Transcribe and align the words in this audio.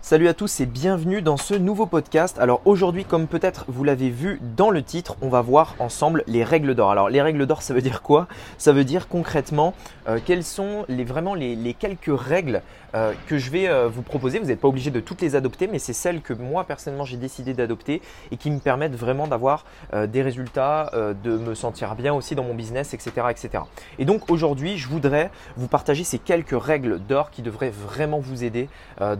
Salut 0.00 0.28
à 0.28 0.32
tous 0.32 0.60
et 0.60 0.66
bienvenue 0.66 1.22
dans 1.22 1.36
ce 1.36 1.54
nouveau 1.54 1.84
podcast. 1.84 2.38
Alors 2.38 2.62
aujourd'hui, 2.64 3.04
comme 3.04 3.26
peut-être 3.26 3.64
vous 3.66 3.82
l'avez 3.82 4.10
vu 4.10 4.40
dans 4.56 4.70
le 4.70 4.82
titre, 4.82 5.16
on 5.22 5.28
va 5.28 5.42
voir 5.42 5.74
ensemble 5.80 6.22
les 6.28 6.44
règles 6.44 6.76
d'or. 6.76 6.92
Alors 6.92 7.10
les 7.10 7.20
règles 7.20 7.46
d'or, 7.46 7.62
ça 7.62 7.74
veut 7.74 7.82
dire 7.82 8.00
quoi? 8.00 8.28
Ça 8.58 8.72
veut 8.72 8.84
dire 8.84 9.08
concrètement 9.08 9.74
euh, 10.08 10.20
quelles 10.24 10.44
sont 10.44 10.84
les, 10.88 11.04
vraiment 11.04 11.34
les, 11.34 11.74
quelques 11.74 12.16
règles 12.16 12.62
euh, 12.94 13.12
que 13.26 13.38
je 13.38 13.50
vais 13.50 13.68
euh, 13.68 13.88
vous 13.88 14.02
proposer. 14.02 14.38
Vous 14.38 14.46
n'êtes 14.46 14.60
pas 14.60 14.68
obligé 14.68 14.92
de 14.92 15.00
toutes 15.00 15.20
les 15.20 15.34
adopter, 15.34 15.66
mais 15.66 15.80
c'est 15.80 15.92
celles 15.92 16.22
que 16.22 16.32
moi 16.32 16.62
personnellement 16.62 17.04
j'ai 17.04 17.16
décidé 17.16 17.52
d'adopter 17.52 18.00
et 18.30 18.36
qui 18.36 18.52
me 18.52 18.60
permettent 18.60 18.96
vraiment 18.96 19.26
d'avoir 19.26 19.64
des 19.92 20.22
résultats, 20.22 20.90
de 20.94 21.36
me 21.36 21.54
sentir 21.54 21.96
bien 21.96 22.14
aussi 22.14 22.34
dans 22.34 22.44
mon 22.44 22.54
business, 22.54 22.94
etc. 22.94 23.10
etc. 23.30 23.64
Et 23.98 24.04
donc 24.04 24.30
aujourd'hui, 24.30 24.78
je 24.78 24.88
voudrais 24.88 25.30
vous 25.56 25.66
partager 25.66 26.04
ces 26.04 26.18
quelques 26.18 26.58
règles 26.58 27.00
d'or 27.00 27.30
qui 27.30 27.42
devraient 27.42 27.70
vraiment 27.70 28.20
vous 28.20 28.44
aider 28.44 28.68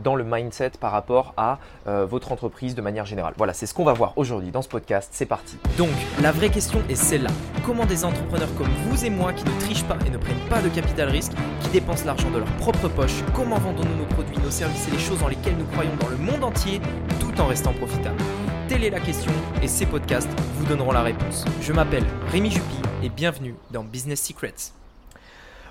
dans 0.03 0.15
le 0.15 0.25
mindset 0.25 0.68
par 0.77 0.93
rapport 0.93 1.33
à 1.37 1.59
euh, 1.87 2.05
votre 2.05 2.33
entreprise 2.33 2.75
de 2.75 2.83
manière 2.83 3.07
générale. 3.07 3.35
Voilà, 3.37 3.55
c'est 3.55 3.67
ce 3.67 3.75
qu'on 3.75 3.85
va 3.85 3.93
voir 3.93 4.13
aujourd'hui 4.17 4.51
dans 4.51 4.63
ce 4.63 4.69
podcast. 4.69 5.11
C'est 5.13 5.27
parti. 5.27 5.57
Donc, 5.77 5.91
la 6.21 6.33
vraie 6.33 6.51
question 6.51 6.81
est 6.89 6.95
celle-là. 6.95 7.31
Comment 7.65 7.87
des 7.87 8.05
entrepreneurs 8.05 8.55
comme 8.57 8.69
vous 8.87 9.05
et 9.05 9.11
moi 9.11 9.33
qui 9.33 9.45
ne 9.45 9.61
trichent 9.61 9.85
pas 9.85 9.97
et 10.07 10.11
ne 10.11 10.19
prennent 10.19 10.49
pas 10.49 10.61
de 10.61 10.69
capital 10.69 11.09
risque, 11.09 11.33
qui 11.61 11.69
dépensent 11.71 12.05
l'argent 12.05 12.31
de 12.31 12.39
leur 12.39 12.51
propre 12.57 12.89
poche, 12.89 13.23
comment 13.35 13.59
vendons-nous 13.59 13.97
nos 13.97 14.07
produits, 14.07 14.39
nos 14.39 14.51
services 14.51 14.89
et 14.89 14.91
les 14.91 14.99
choses 14.99 15.21
dans 15.21 15.29
lesquelles 15.29 15.57
nous 15.57 15.67
croyons 15.67 15.97
dans 16.01 16.09
le 16.09 16.17
monde 16.17 16.45
entier 16.45 16.81
tout 17.21 17.41
en 17.41 17.47
restant 17.47 17.73
profitables? 17.73 18.23
Telle 18.69 18.85
est 18.85 18.91
la 18.91 19.01
question 19.01 19.33
et 19.63 19.69
ces 19.69 19.87
podcasts 19.87 20.29
vous 20.57 20.67
donneront 20.67 20.93
la 20.93 21.03
réponse. 21.03 21.45
Je 21.63 21.73
m'appelle 21.73 22.05
Rémi 22.31 22.51
Jupy 22.51 22.77
et 23.03 23.09
bienvenue 23.09 23.55
dans 23.71 23.83
Business 23.83 24.23
Secrets. 24.23 24.73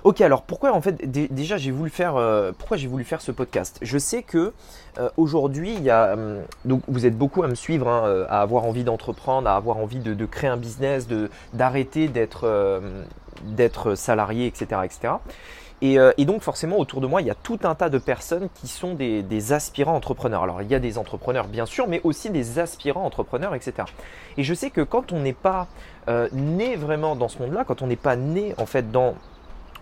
Ok, 0.04 0.20
alors 0.20 0.42
pourquoi 0.42 0.72
en 0.72 0.80
fait 0.80 1.10
déjà 1.10 1.56
j'ai 1.56 1.72
voulu 1.72 1.90
faire 1.90 2.16
euh, 2.16 2.52
pourquoi 2.56 2.76
j'ai 2.76 2.86
voulu 2.86 3.02
faire 3.02 3.20
ce 3.20 3.32
podcast? 3.32 3.78
Je 3.82 3.98
sais 3.98 4.22
que 4.22 4.52
euh, 4.98 5.10
aujourd'hui 5.16 5.74
il 5.74 5.82
y 5.82 5.90
a 5.90 6.12
hum, 6.12 6.38
donc 6.64 6.82
vous 6.86 7.04
êtes 7.04 7.18
beaucoup 7.18 7.42
à 7.42 7.48
me 7.48 7.56
suivre, 7.56 7.88
hein, 7.88 8.04
euh, 8.06 8.26
à 8.28 8.40
avoir 8.40 8.64
envie 8.64 8.84
d'entreprendre, 8.84 9.48
à 9.48 9.56
avoir 9.56 9.78
envie 9.78 9.98
de, 9.98 10.26
créer 10.26 10.50
un 10.50 10.56
business, 10.56 11.08
de 11.08 11.30
d'arrêter 11.52 12.06
d'être 12.06 12.80
d'être 13.42 13.94
salarié, 13.94 14.46
etc., 14.46 14.82
etc. 14.84 15.14
Et, 15.80 16.24
donc 16.24 16.42
forcément 16.42 16.78
autour 16.78 17.00
de 17.00 17.06
moi, 17.06 17.20
il 17.22 17.28
y 17.28 17.30
a 17.30 17.36
tout 17.36 17.60
un 17.62 17.74
tas 17.74 17.88
de 17.88 17.98
personnes 17.98 18.48
qui 18.54 18.66
sont 18.66 18.94
des, 18.94 19.22
des, 19.22 19.52
aspirants 19.52 19.94
entrepreneurs. 19.94 20.42
Alors 20.42 20.62
il 20.62 20.68
y 20.68 20.74
a 20.74 20.80
des 20.80 20.98
entrepreneurs 20.98 21.46
bien 21.46 21.66
sûr, 21.66 21.88
mais 21.88 22.00
aussi 22.04 22.30
des 22.30 22.58
aspirants 22.58 23.04
entrepreneurs, 23.04 23.54
etc. 23.54 23.88
Et 24.36 24.44
je 24.44 24.54
sais 24.54 24.70
que 24.70 24.80
quand 24.80 25.12
on 25.12 25.20
n'est 25.20 25.32
pas 25.32 25.66
né 26.32 26.76
vraiment 26.76 27.16
dans 27.16 27.28
ce 27.28 27.40
monde-là, 27.40 27.64
quand 27.64 27.82
on 27.82 27.88
n'est 27.88 27.96
pas 27.96 28.16
né 28.16 28.54
en 28.58 28.66
fait 28.66 28.90
dans 28.90 29.14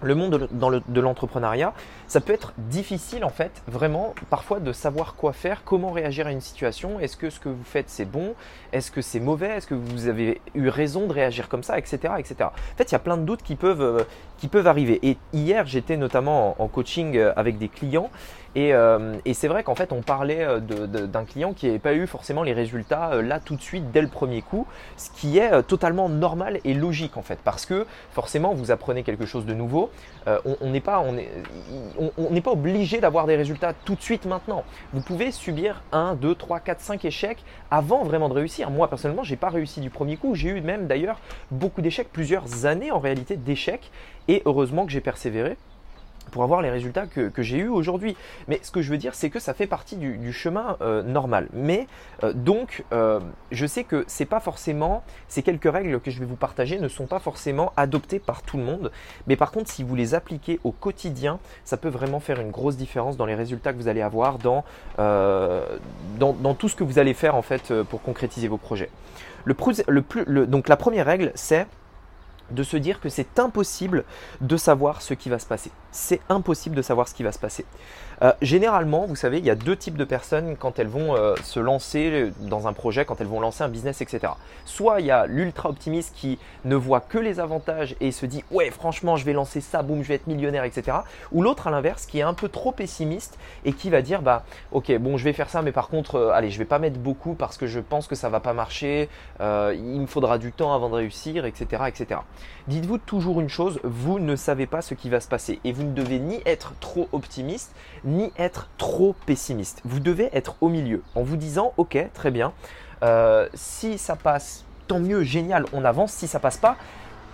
le 0.02 0.14
monde 0.14 0.48
de 0.52 1.00
l'entrepreneuriat, 1.00 1.72
ça 2.08 2.20
peut 2.20 2.32
être 2.32 2.52
difficile 2.58 3.24
en 3.24 3.30
fait, 3.30 3.62
vraiment, 3.66 4.14
parfois 4.30 4.60
de 4.60 4.72
savoir 4.72 5.14
quoi 5.14 5.32
faire, 5.32 5.62
comment 5.64 5.90
réagir 5.90 6.26
à 6.26 6.32
une 6.32 6.40
situation. 6.40 7.00
Est-ce 7.00 7.16
que 7.16 7.30
ce 7.30 7.40
que 7.40 7.48
vous 7.48 7.64
faites 7.64 7.88
c'est 7.88 8.04
bon? 8.04 8.34
Est-ce 8.72 8.90
que 8.90 9.02
c'est 9.02 9.20
mauvais? 9.20 9.56
Est-ce 9.56 9.66
que 9.66 9.74
vous 9.74 10.08
avez 10.08 10.40
eu 10.54 10.68
raison 10.68 11.06
de 11.06 11.12
réagir 11.12 11.48
comme 11.48 11.62
ça, 11.62 11.78
etc., 11.78 12.14
etc. 12.18 12.36
En 12.44 12.76
fait, 12.76 12.90
il 12.90 12.92
y 12.92 12.96
a 12.96 13.00
plein 13.00 13.16
de 13.16 13.24
doutes 13.24 13.42
qui 13.42 13.56
peuvent, 13.56 13.80
euh, 13.80 14.04
qui 14.38 14.48
peuvent 14.48 14.66
arriver. 14.66 14.98
Et 15.02 15.16
hier, 15.32 15.66
j'étais 15.66 15.96
notamment 15.96 16.60
en 16.60 16.68
coaching 16.68 17.16
euh, 17.16 17.32
avec 17.36 17.58
des 17.58 17.68
clients 17.68 18.10
euh, 18.56 19.18
et, 19.24 19.34
c'est 19.34 19.48
vrai 19.48 19.62
qu'en 19.62 19.74
fait, 19.74 19.92
on 19.92 20.00
parlait 20.00 20.42
euh, 20.42 20.60
d'un 20.60 21.24
client 21.24 21.52
qui 21.52 21.66
n'avait 21.66 21.78
pas 21.78 21.94
eu 21.94 22.06
forcément 22.06 22.42
les 22.42 22.54
résultats 22.54 23.12
euh, 23.12 23.22
là 23.22 23.38
tout 23.38 23.54
de 23.54 23.60
suite 23.60 23.90
dès 23.92 24.00
le 24.00 24.08
premier 24.08 24.40
coup, 24.40 24.66
ce 24.96 25.10
qui 25.10 25.38
est 25.38 25.62
totalement 25.64 26.08
normal 26.08 26.60
et 26.64 26.74
logique 26.74 27.16
en 27.16 27.22
fait, 27.22 27.38
parce 27.44 27.66
que 27.66 27.86
forcément, 28.12 28.54
vous 28.54 28.70
apprenez 28.70 29.02
quelque 29.02 29.26
chose 29.26 29.44
de 29.44 29.54
nouveau. 29.54 29.90
on 30.26 30.70
n'est 30.70 30.80
pas, 30.80 31.04
pas 32.44 32.50
obligé 32.50 33.00
d'avoir 33.00 33.26
des 33.26 33.36
résultats 33.36 33.72
tout 33.84 33.94
de 33.94 34.02
suite 34.02 34.24
maintenant. 34.24 34.64
Vous 34.92 35.00
pouvez 35.00 35.32
subir 35.32 35.82
1, 35.92 36.14
2, 36.14 36.34
3, 36.34 36.60
4, 36.60 36.80
5 36.80 37.04
échecs 37.04 37.44
avant 37.70 38.04
vraiment 38.04 38.28
de 38.28 38.34
réussir. 38.34 38.70
Moi 38.70 38.88
personnellement, 38.88 39.24
j'ai 39.24 39.36
pas 39.36 39.50
réussi 39.50 39.80
du 39.80 39.90
premier 39.90 40.16
coup. 40.16 40.34
J'ai 40.34 40.48
eu 40.48 40.60
même 40.60 40.86
d'ailleurs 40.86 41.20
beaucoup 41.50 41.82
d'échecs, 41.82 42.08
plusieurs 42.12 42.64
années 42.64 42.90
en 42.90 43.00
réalité 43.00 43.36
d'échecs, 43.36 43.90
et 44.28 44.42
heureusement 44.46 44.86
que 44.86 44.92
j'ai 44.92 45.00
persévéré 45.00 45.56
pour 46.30 46.42
avoir 46.42 46.62
les 46.62 46.70
résultats 46.70 47.06
que, 47.06 47.30
j'ai 47.38 47.58
eu 47.58 47.68
aujourd'hui. 47.68 48.16
Mais 48.48 48.60
ce 48.62 48.70
que 48.70 48.82
je 48.82 48.90
veux 48.90 48.98
dire, 48.98 49.14
c'est 49.14 49.30
que 49.30 49.38
ça 49.38 49.54
fait 49.54 49.66
partie 49.66 49.96
du, 49.96 50.32
chemin 50.32 50.76
euh, 50.80 51.02
normal. 51.02 51.48
Mais 51.52 51.86
euh, 52.22 52.32
donc, 52.32 52.84
euh, 52.92 53.20
je 53.50 53.66
sais 53.66 53.84
que 53.84 54.04
c'est 54.06 54.24
pas 54.24 54.40
forcément, 54.40 55.02
ces 55.28 55.42
quelques 55.42 55.70
règles 55.70 56.00
que 56.00 56.10
je 56.10 56.18
vais 56.18 56.26
vous 56.26 56.36
partager 56.36 56.78
ne 56.78 56.88
sont 56.88 57.06
pas 57.06 57.18
forcément 57.18 57.72
adoptées 57.76 58.18
par 58.18 58.42
tout 58.42 58.56
le 58.56 58.64
monde. 58.64 58.90
Mais 59.26 59.36
par 59.36 59.52
contre, 59.52 59.70
si 59.70 59.82
vous 59.82 59.94
les 59.94 60.14
appliquez 60.14 60.60
au 60.64 60.72
quotidien, 60.72 61.38
ça 61.64 61.76
peut 61.76 61.88
vraiment 61.88 62.20
faire 62.20 62.40
une 62.40 62.50
grosse 62.50 62.76
différence 62.76 63.16
dans 63.16 63.26
les 63.26 63.34
résultats 63.34 63.72
que 63.72 63.78
vous 63.78 63.88
allez 63.88 64.02
avoir, 64.02 64.38
dans, 64.38 64.64
dans, 64.98 66.54
tout 66.54 66.68
ce 66.68 66.76
que 66.76 66.84
vous 66.84 66.98
allez 66.98 67.14
faire 67.14 67.34
en 67.34 67.42
fait 67.42 67.72
pour 67.84 68.02
concrétiser 68.02 68.48
vos 68.48 68.58
projets. 68.58 68.90
Le, 69.44 70.46
donc 70.46 70.68
la 70.68 70.76
première 70.76 71.06
règle, 71.06 71.32
c'est 71.34 71.66
de 72.50 72.62
se 72.62 72.76
dire 72.76 73.00
que 73.00 73.08
c'est 73.08 73.38
impossible 73.38 74.04
de 74.40 74.56
savoir 74.56 75.02
ce 75.02 75.14
qui 75.14 75.28
va 75.28 75.38
se 75.38 75.46
passer. 75.46 75.70
C'est 75.90 76.20
impossible 76.28 76.76
de 76.76 76.82
savoir 76.82 77.08
ce 77.08 77.14
qui 77.14 77.22
va 77.22 77.32
se 77.32 77.38
passer. 77.38 77.64
Euh, 78.22 78.32
généralement, 78.40 79.06
vous 79.06 79.16
savez, 79.16 79.38
il 79.38 79.44
y 79.44 79.50
a 79.50 79.54
deux 79.54 79.76
types 79.76 79.96
de 79.96 80.04
personnes 80.04 80.56
quand 80.56 80.78
elles 80.78 80.88
vont 80.88 81.14
euh, 81.14 81.34
se 81.42 81.60
lancer 81.60 82.32
dans 82.40 82.66
un 82.66 82.72
projet, 82.72 83.04
quand 83.04 83.20
elles 83.20 83.26
vont 83.26 83.40
lancer 83.40 83.62
un 83.62 83.68
business, 83.68 84.00
etc. 84.00 84.32
Soit 84.64 85.00
il 85.00 85.06
y 85.06 85.10
a 85.10 85.26
l'ultra 85.26 85.68
optimiste 85.68 86.14
qui 86.14 86.38
ne 86.64 86.76
voit 86.76 87.00
que 87.00 87.18
les 87.18 87.40
avantages 87.40 87.94
et 88.00 88.12
se 88.12 88.26
dit 88.26 88.42
ouais 88.50 88.70
franchement 88.70 89.16
je 89.16 89.24
vais 89.24 89.32
lancer 89.32 89.60
ça, 89.60 89.82
boum 89.82 90.02
je 90.02 90.08
vais 90.08 90.14
être 90.14 90.26
millionnaire, 90.26 90.64
etc. 90.64 90.98
Ou 91.32 91.42
l'autre 91.42 91.66
à 91.66 91.70
l'inverse 91.70 92.06
qui 92.06 92.18
est 92.18 92.22
un 92.22 92.34
peu 92.34 92.48
trop 92.48 92.72
pessimiste 92.72 93.38
et 93.64 93.72
qui 93.72 93.90
va 93.90 94.02
dire 94.02 94.22
bah 94.22 94.44
ok 94.72 94.96
bon 94.98 95.16
je 95.16 95.24
vais 95.24 95.32
faire 95.32 95.50
ça 95.50 95.62
mais 95.62 95.72
par 95.72 95.88
contre 95.88 96.16
euh, 96.16 96.30
allez 96.30 96.50
je 96.50 96.58
vais 96.58 96.64
pas 96.64 96.78
mettre 96.78 96.98
beaucoup 96.98 97.34
parce 97.34 97.56
que 97.56 97.66
je 97.66 97.80
pense 97.80 98.06
que 98.06 98.14
ça 98.14 98.28
va 98.28 98.40
pas 98.40 98.52
marcher, 98.52 99.08
il 99.40 100.00
me 100.00 100.06
faudra 100.06 100.38
du 100.38 100.52
temps 100.52 100.74
avant 100.74 100.88
de 100.88 100.94
réussir, 100.94 101.44
etc. 101.44 101.82
etc. 101.88 102.20
Dites-vous 102.68 102.98
toujours 102.98 103.40
une 103.40 103.48
chose, 103.48 103.78
vous 103.84 104.18
ne 104.18 104.36
savez 104.36 104.66
pas 104.66 104.82
ce 104.82 104.94
qui 104.94 105.08
va 105.10 105.20
se 105.20 105.28
passer 105.28 105.60
et 105.64 105.72
vous 105.72 105.84
ne 105.84 105.92
devez 105.92 106.18
ni 106.18 106.40
être 106.46 106.72
trop 106.80 107.08
optimiste 107.12 107.72
ni 108.06 108.32
être 108.38 108.68
trop 108.78 109.14
pessimiste. 109.26 109.82
Vous 109.84 110.00
devez 110.00 110.30
être 110.32 110.56
au 110.60 110.68
milieu 110.68 111.02
en 111.14 111.22
vous 111.22 111.36
disant 111.36 111.74
ok 111.76 111.98
très 112.14 112.30
bien, 112.30 112.52
euh, 113.02 113.48
si 113.54 113.98
ça 113.98 114.16
passe, 114.16 114.64
tant 114.86 115.00
mieux, 115.00 115.22
génial, 115.22 115.66
on 115.72 115.84
avance. 115.84 116.12
Si 116.12 116.26
ça 116.26 116.38
passe 116.38 116.56
pas, 116.56 116.76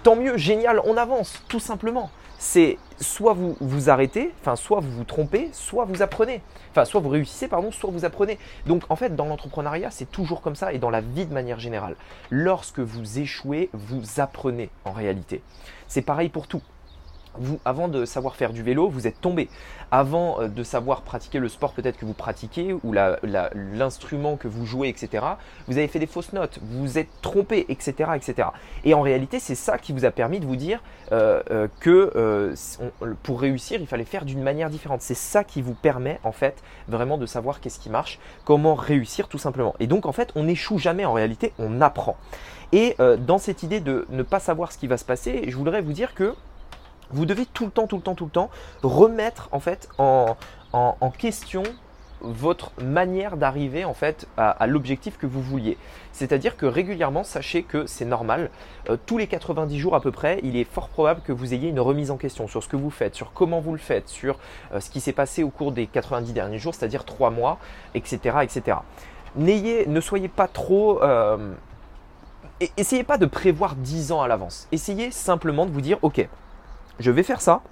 tant 0.03 0.16
mieux, 0.16 0.37
génial, 0.37 0.81
on 0.84 0.97
avance, 0.97 1.43
tout 1.49 1.60
simplement. 1.60 2.10
C'est 2.38 2.78
soit 3.00 3.34
vous 3.34 3.56
vous 3.60 3.88
arrêtez, 3.88 4.33
enfin 4.41 4.56
soit 4.56 4.81
vous 4.81 4.91
vous 4.91 5.05
trompez, 5.05 5.50
soit 5.53 5.84
vous 5.84 6.03
apprenez. 6.03 6.43
Enfin 6.72 6.84
soit 6.84 7.00
vous 7.00 7.09
réussissez, 7.09 7.47
pardon, 7.47 7.71
soit 7.71 7.91
vous 7.91 8.04
apprenez. 8.04 8.37
Donc 8.66 8.83
en 8.89 8.97
fait 8.97 9.15
dans 9.15 9.27
l'entrepreneuriat 9.27 9.93
c'est 9.93 10.10
toujours 10.10 10.41
comme 10.41 10.56
ça 10.56 10.72
et 10.72 10.78
dans 10.78 10.91
la 10.91 11.00
vie 11.00 11.27
de 11.27 11.33
manière 11.33 11.60
générale. 11.60 11.94
Lorsque 12.31 12.81
vous 12.81 13.21
échouez, 13.21 13.71
vous 13.72 14.21
apprenez 14.21 14.71
en 14.84 14.91
réalité. 14.91 15.41
C'est 15.87 16.03
pareil 16.03 16.31
pour 16.31 16.49
tout 16.49 16.62
vous, 17.38 17.59
avant 17.65 17.88
de 17.88 18.04
savoir 18.04 18.37
faire 18.37 18.53
du 18.53 18.62
vélo, 18.62 18.88
vous 18.88 19.06
êtes 19.06 19.20
tombé. 19.20 19.48
Avant 19.91 20.41
euh, 20.41 20.48
de 20.48 20.62
savoir 20.62 21.03
pratiquer 21.03 21.38
le 21.38 21.48
sport 21.48 21.72
peut-être 21.72 21.98
que 21.98 22.04
vous 22.04 22.15
pratiquez 22.15 22.72
ou 22.72 22.93
l'instrument 22.93 24.37
que 24.37 24.48
vous 24.48 24.66
jouez, 24.66 24.88
etc., 24.88 25.25
vous 25.69 25.78
avez 25.78 25.88
fait 25.88 25.98
des 25.98 26.06
fausses 26.06 26.32
notes, 26.32 26.59
vous 26.62 26.81
vous 26.81 26.98
êtes 26.98 27.09
trompé, 27.21 27.66
etc. 27.69 28.10
etc. 28.15 28.48
Et 28.84 28.94
en 28.94 29.03
réalité, 29.03 29.38
c'est 29.38 29.54
ça 29.54 29.78
qui 29.78 29.92
vous 29.92 30.04
a 30.04 30.10
permis 30.10 30.41
de 30.41 30.47
vous 30.47 30.56
dire 30.56 30.82
euh, 31.12 31.42
euh, 31.50 31.69
que 31.81 32.54
pour 33.22 33.41
réussir, 33.41 33.81
il 33.81 33.87
fallait 33.87 34.04
faire 34.04 34.25
d'une 34.25 34.42
manière 34.42 34.71
différente. 34.71 35.03
C'est 35.03 35.15
ça 35.15 35.44
qui 35.44 35.62
vous 35.62 35.75
permet 35.75 36.19
en 36.25 36.32
fait 36.32 36.62
vraiment 36.88 37.19
de 37.19 37.26
savoir 37.26 37.60
qu'est-ce 37.60 37.78
qui 37.78 37.91
marche, 37.91 38.19
comment 38.44 38.75
réussir 38.75 39.28
tout 39.28 39.38
simplement. 39.38 39.75
Et 39.81 39.87
donc 39.87 40.06
en 40.06 40.12
fait, 40.12 40.31
on 40.34 40.44
n'échoue 40.44 40.78
jamais 40.78 41.04
en 41.04 41.12
réalité, 41.12 41.53
on 41.59 41.81
apprend. 41.81 42.16
Et 42.72 42.97
dans 43.19 43.38
cette 43.38 43.62
idée 43.62 43.81
de 43.81 44.06
ne 44.09 44.22
pas 44.22 44.41
savoir 44.41 44.72
ce 44.72 44.78
qui 44.78 44.87
va 44.87 44.97
se 44.97 45.04
passer, 45.04 45.44
je 45.47 45.56
voudrais 45.56 45.82
vous 45.82 45.92
dire 45.92 46.15
que 46.15 46.34
vous 47.12 47.27
devez 47.27 47.47
tout 47.47 47.65
le 47.65 47.71
temps, 47.71 47.87
tout 47.87 47.97
le 47.97 48.03
temps, 48.03 48.15
tout 48.15 48.25
le 48.25 48.31
temps 48.31 48.50
remettre 48.83 49.49
en 49.53 49.61
fait 49.61 49.89
en, 49.99 50.37
question 51.19 51.62
votre 52.21 52.71
manière 52.81 53.36
d'arriver 53.36 53.84
en 53.84 53.95
fait 53.95 54.28
à, 54.36 54.66
l'objectif 54.66 55.19
que 55.19 55.27
vous 55.27 55.42
vouliez. 55.42 55.77
C'est-à-dire 56.13 56.57
que 56.57 56.66
régulièrement, 56.66 57.25
sachez 57.25 57.63
que 57.63 57.86
c'est 57.86 58.04
normal. 58.04 58.51
Euh, 58.89 58.97
tous 59.07 59.19
les 59.19 59.27
90 59.27 59.78
jours 59.78 59.95
à 59.95 60.01
peu 60.01 60.13
près, 60.13 60.39
il 60.42 60.57
est 60.57 60.65
fort 60.65 60.89
probable 60.89 61.22
que 61.22 61.33
vous 61.33 61.53
ayez 61.53 61.69
une 61.69 61.81
remise 61.81 62.10
en 62.10 62.16
question 62.16 62.47
sur 62.47 62.63
ce 62.63 62.69
que 62.69 62.77
vous 62.77 62.91
faites, 62.91 63.15
sur 63.15 63.33
comment 63.33 63.60
vous 63.60 63.72
le 63.72 63.78
faites, 63.78 64.09
sur 64.09 64.39
euh, 64.72 64.81
ce 64.81 64.91
qui 64.91 65.01
s'est 65.01 65.13
passé 65.13 65.42
au 65.42 65.51
cours 65.51 65.72
des 65.72 65.86
90 65.86 66.33
derniers 66.33 66.59
jours, 66.59 66.75
c'est-à-dire 66.75 67.04
3 67.04 67.31
mois, 67.31 67.59
etc. 67.95 68.39
etc. 68.42 68.78
N'ayez, 69.36 69.86
ne 69.86 70.01
soyez 70.01 70.28
pas 70.28 70.47
trop... 70.47 71.03
Euh, 71.03 71.54
essayez 72.77 73.04
pas 73.04 73.19
de 73.19 73.27
prévoir 73.27 73.75
10 73.75 74.13
ans 74.13 74.22
à 74.22 74.28
l'avance. 74.28 74.69
Essayez 74.72 75.10
simplement 75.10 75.66
de 75.66 75.72
vous 75.72 75.81
dire, 75.81 75.98
ok, 76.03 76.28
je 76.98 77.10
vais 77.10 77.22
faire 77.22 77.41
ça, 77.41 77.62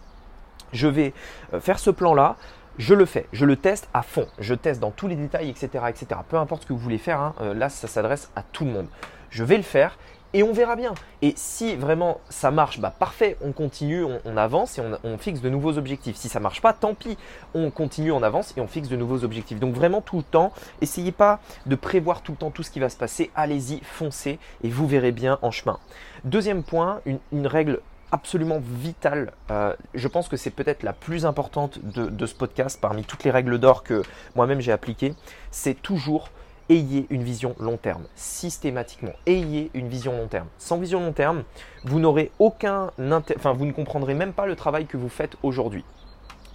je 0.72 0.88
vais 0.88 1.12
euh, 1.54 1.60
faire 1.60 1.78
ce 1.78 1.90
plan-là, 1.90 2.36
je 2.78 2.94
le 2.94 3.04
fais, 3.04 3.26
je 3.32 3.44
le 3.44 3.56
teste 3.56 3.88
à 3.92 4.02
fond, 4.02 4.26
je 4.38 4.54
teste 4.54 4.80
dans 4.80 4.90
tous 4.90 5.08
les 5.08 5.16
détails, 5.16 5.50
etc. 5.50 5.84
etc. 5.88 6.20
Peu 6.28 6.36
importe 6.36 6.62
ce 6.62 6.66
que 6.66 6.72
vous 6.72 6.78
voulez 6.78 6.98
faire, 6.98 7.20
hein, 7.20 7.34
euh, 7.40 7.54
là 7.54 7.68
ça 7.68 7.88
s'adresse 7.88 8.30
à 8.36 8.42
tout 8.42 8.64
le 8.64 8.70
monde. 8.70 8.86
Je 9.30 9.44
vais 9.44 9.56
le 9.56 9.62
faire 9.62 9.96
et 10.32 10.42
on 10.42 10.52
verra 10.52 10.76
bien. 10.76 10.94
Et 11.22 11.32
si 11.36 11.74
vraiment 11.76 12.20
ça 12.28 12.50
marche, 12.50 12.78
bah 12.78 12.94
parfait, 12.96 13.36
on 13.42 13.52
continue, 13.52 14.04
on, 14.24 14.36
avance 14.36 14.78
et 14.78 14.82
on, 15.02 15.18
fixe 15.18 15.40
de 15.40 15.48
nouveaux 15.48 15.76
objectifs. 15.76 16.16
Si 16.16 16.28
ça 16.28 16.40
marche 16.40 16.60
pas, 16.60 16.72
tant 16.72 16.94
pis, 16.94 17.18
on 17.54 17.70
continue, 17.70 18.12
on 18.12 18.22
avance 18.22 18.54
et 18.56 18.60
on 18.60 18.68
fixe 18.68 18.88
de 18.88 18.96
nouveaux 18.96 19.24
objectifs. 19.24 19.58
Donc 19.58 19.74
vraiment 19.74 20.00
tout 20.00 20.18
le 20.18 20.22
temps, 20.22 20.52
essayez 20.80 21.12
pas 21.12 21.40
de 21.66 21.74
prévoir 21.74 22.22
tout 22.22 22.32
le 22.32 22.38
temps 22.38 22.50
tout 22.50 22.62
ce 22.62 22.70
qui 22.70 22.80
va 22.80 22.88
se 22.88 22.96
passer. 22.96 23.30
Allez-y, 23.34 23.80
foncez 23.82 24.38
et 24.62 24.68
vous 24.68 24.86
verrez 24.86 25.12
bien 25.12 25.38
en 25.42 25.50
chemin. 25.50 25.78
Deuxième 26.24 26.62
point, 26.62 27.00
une, 27.32 27.46
règle 27.46 27.80
absolument 28.12 28.60
vitale. 28.60 29.32
Euh, 29.50 29.74
je 29.94 30.08
pense 30.08 30.28
que 30.28 30.36
c'est 30.36 30.50
peut-être 30.50 30.82
la 30.82 30.92
plus 30.92 31.26
importante 31.26 31.78
de, 31.82 32.06
de, 32.06 32.26
ce 32.26 32.34
podcast 32.34 32.78
parmi 32.80 33.04
toutes 33.04 33.24
les 33.24 33.30
règles 33.30 33.58
d'or 33.58 33.82
que 33.82 34.02
moi-même 34.34 34.60
j'ai 34.60 34.72
appliquées. 34.72 35.14
C'est 35.50 35.80
toujours 35.80 36.30
ayez 36.70 37.06
une 37.10 37.22
vision 37.22 37.54
long 37.58 37.76
terme. 37.76 38.04
Systématiquement, 38.14 39.12
ayez 39.26 39.70
une 39.74 39.88
vision 39.88 40.12
long 40.12 40.28
terme. 40.28 40.46
Sans 40.58 40.78
vision 40.78 41.00
long 41.00 41.12
terme, 41.12 41.42
vous 41.84 42.00
n'aurez 42.00 42.30
aucun 42.38 42.90
enfin 43.36 43.52
vous 43.52 43.66
ne 43.66 43.72
comprendrez 43.72 44.14
même 44.14 44.32
pas 44.32 44.46
le 44.46 44.56
travail 44.56 44.86
que 44.86 44.96
vous 44.96 45.08
faites 45.08 45.36
aujourd'hui. 45.42 45.84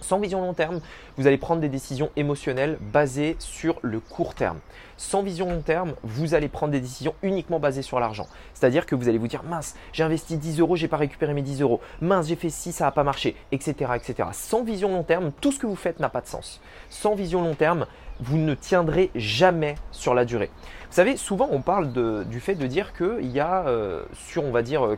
Sans 0.00 0.18
vision 0.18 0.40
long 0.40 0.54
terme, 0.54 0.80
vous 1.16 1.26
allez 1.26 1.38
prendre 1.38 1.60
des 1.60 1.68
décisions 1.68 2.10
émotionnelles 2.16 2.78
basées 2.80 3.36
sur 3.38 3.78
le 3.82 4.00
court 4.00 4.34
terme. 4.34 4.58
Sans 4.98 5.22
vision 5.22 5.50
long 5.50 5.60
terme, 5.60 5.94
vous 6.02 6.34
allez 6.34 6.48
prendre 6.48 6.72
des 6.72 6.80
décisions 6.80 7.14
uniquement 7.22 7.58
basées 7.58 7.82
sur 7.82 8.00
l'argent. 8.00 8.26
C'est-à-dire 8.54 8.86
que 8.86 8.94
vous 8.94 9.08
allez 9.08 9.18
vous 9.18 9.28
dire 9.28 9.42
mince, 9.42 9.74
j'ai 9.92 10.02
investi 10.02 10.36
10 10.36 10.60
euros, 10.60 10.76
j'ai 10.76 10.88
pas 10.88 10.96
récupéré 10.96 11.34
mes 11.34 11.42
10 11.42 11.62
euros. 11.62 11.80
Mince, 12.00 12.28
j'ai 12.28 12.36
fait 12.36 12.50
ci, 12.50 12.72
ça 12.72 12.84
n'a 12.84 12.92
pas 12.92 13.04
marché, 13.04 13.36
etc., 13.52 13.92
etc. 13.94 14.28
Sans 14.32 14.64
vision 14.64 14.90
long 14.90 15.02
terme, 15.02 15.32
tout 15.40 15.52
ce 15.52 15.58
que 15.58 15.66
vous 15.66 15.76
faites 15.76 16.00
n'a 16.00 16.08
pas 16.08 16.20
de 16.20 16.26
sens. 16.26 16.60
Sans 16.88 17.14
vision 17.14 17.42
long 17.42 17.54
terme, 17.54 17.86
vous 18.20 18.38
ne 18.38 18.54
tiendrez 18.54 19.10
jamais 19.14 19.74
sur 19.90 20.14
la 20.14 20.24
durée. 20.24 20.50
Vous 20.88 20.94
savez, 20.94 21.16
souvent 21.16 21.48
on 21.50 21.60
parle 21.60 21.92
du 22.26 22.40
fait 22.40 22.54
de 22.54 22.66
dire 22.66 22.94
qu'il 22.94 23.30
y 23.30 23.40
a 23.40 23.66
euh, 23.66 24.04
sur, 24.14 24.44
on 24.44 24.50
va 24.50 24.62
dire, 24.62 24.96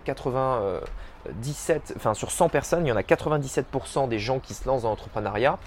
97, 1.26 1.94
enfin 1.96 2.14
sur 2.14 2.30
100 2.30 2.48
personnes, 2.48 2.86
il 2.86 2.88
y 2.88 2.92
en 2.92 2.96
a 2.96 3.02
97% 3.02 4.08
des 4.08 4.18
gens 4.18 4.38
qui 4.38 4.54
se 4.54 4.66
lancent 4.66 4.82
dans 4.82 4.90
l'entrepreneuriat 4.90 5.58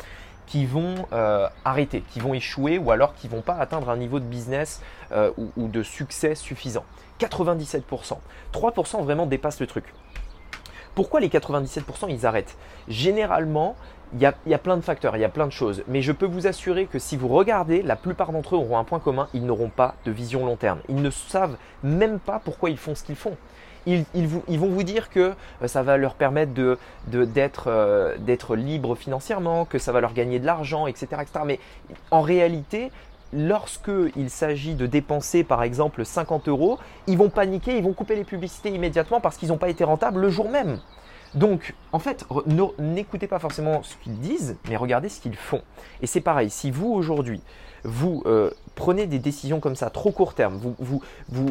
qui 0.48 0.66
vont 0.66 0.96
euh, 1.14 1.48
arrêter, 1.64 2.04
qui 2.10 2.20
vont 2.20 2.34
échouer 2.34 2.78
ou 2.78 2.92
alors 2.92 3.16
qui 3.16 3.30
vont 3.30 3.42
pas 3.42 3.56
atteindre 3.56 3.90
un 3.90 3.96
niveau 3.96 4.20
de 4.20 4.26
business 4.26 4.82
euh, 5.14 5.32
ou, 5.56 5.70
de 5.70 5.82
succès 5.82 6.36
suffisant. 6.36 6.84
97%. 7.22 8.18
3% 8.52 9.04
vraiment 9.04 9.28
dépassent 9.28 9.62
le 9.62 9.68
truc. 9.68 9.86
Pourquoi 10.94 11.22
les 11.22 11.30
97% 11.30 12.10
ils 12.10 12.26
arrêtent? 12.26 12.58
Généralement, 12.90 13.78
il 14.14 14.20
y, 14.20 14.26
a, 14.26 14.58
plein 14.58 14.76
de 14.76 14.82
facteurs, 14.82 15.16
il 15.16 15.22
y 15.22 15.26
a 15.26 15.30
plein 15.30 15.48
de 15.48 15.54
choses. 15.54 15.84
Mais 15.88 16.02
je 16.02 16.12
peux 16.12 16.26
vous 16.26 16.48
assurer 16.48 16.86
que 16.86 17.00
si 17.00 17.16
vous 17.16 17.30
regardez, 17.30 17.82
la 17.82 17.96
plupart 17.96 18.34
d'entre 18.34 18.56
eux 18.56 18.60
auront 18.60 18.78
un 18.78 18.84
point 18.84 19.00
commun, 19.00 19.30
ils 19.34 19.46
n'auront 19.46 19.70
pas 19.70 19.96
de 20.04 20.12
vision 20.12 20.46
long 20.46 20.58
terme. 20.58 20.80
Ils 20.90 21.02
ne 21.02 21.10
savent 21.10 21.56
même 21.82 22.20
pas 22.20 22.40
pourquoi 22.44 22.70
ils 22.70 22.78
font 22.78 22.94
ce 22.94 23.04
qu'ils 23.04 23.16
font. 23.16 23.38
Ils, 23.88 24.06
vont 24.28 24.70
vous 24.70 24.84
dire 24.84 25.10
que 25.10 25.34
euh, 25.62 25.68
ça 25.68 25.82
va 25.82 25.98
leur 25.98 26.14
permettre 26.14 26.52
euh, 26.58 28.16
d'être 28.18 28.56
libre 28.56 28.96
financièrement, 28.96 29.66
que 29.66 29.80
ça 29.80 29.92
va 29.92 30.02
leur 30.02 30.14
gagner 30.14 30.40
de 30.40 30.46
l'argent, 30.46 30.88
etc., 30.88 31.08
etc. 31.22 31.40
Mais 31.46 31.60
en 32.12 32.22
réalité, 32.22 32.92
lorsqu'il 33.34 34.30
s'agit 34.30 34.76
de 34.76 34.86
dépenser 34.86 35.44
par 35.44 35.64
exemple 35.64 36.06
50 36.06 36.48
euros, 36.48 36.78
ils 37.08 37.18
vont 37.18 37.30
paniquer, 37.30 37.78
ils 37.78 37.84
vont 37.84 37.94
couper 37.94 38.16
les 38.16 38.24
publicités 38.24 38.70
immédiatement 38.70 39.20
parce 39.20 39.38
qu'ils 39.38 39.50
n'ont 39.50 39.58
pas 39.58 39.70
été 39.70 39.84
rentables 39.84 40.20
le 40.20 40.30
jour 40.30 40.50
même. 40.50 40.80
Donc, 41.34 41.74
en 41.94 42.00
fait, 42.00 42.26
n'écoutez 42.78 43.28
pas 43.28 43.40
forcément 43.40 43.84
ce 43.84 43.96
qu'ils 44.04 44.20
disent, 44.20 44.58
mais 44.68 44.76
regardez 44.76 45.08
ce 45.08 45.22
qu'ils 45.22 45.36
font. 45.36 45.62
Et 46.02 46.08
c'est 46.08 46.22
pareil, 46.22 46.50
si 46.50 46.72
vous 46.72 46.92
aujourd'hui, 46.92 47.42
vous 47.84 48.22
euh, 48.26 48.52
prenez 48.76 49.08
des 49.08 49.20
décisions 49.20 49.60
comme 49.60 49.76
ça, 49.76 49.90
trop 49.90 50.12
court 50.12 50.34
terme, 50.34 50.58
vous, 50.58 50.76
vous, 50.80 51.02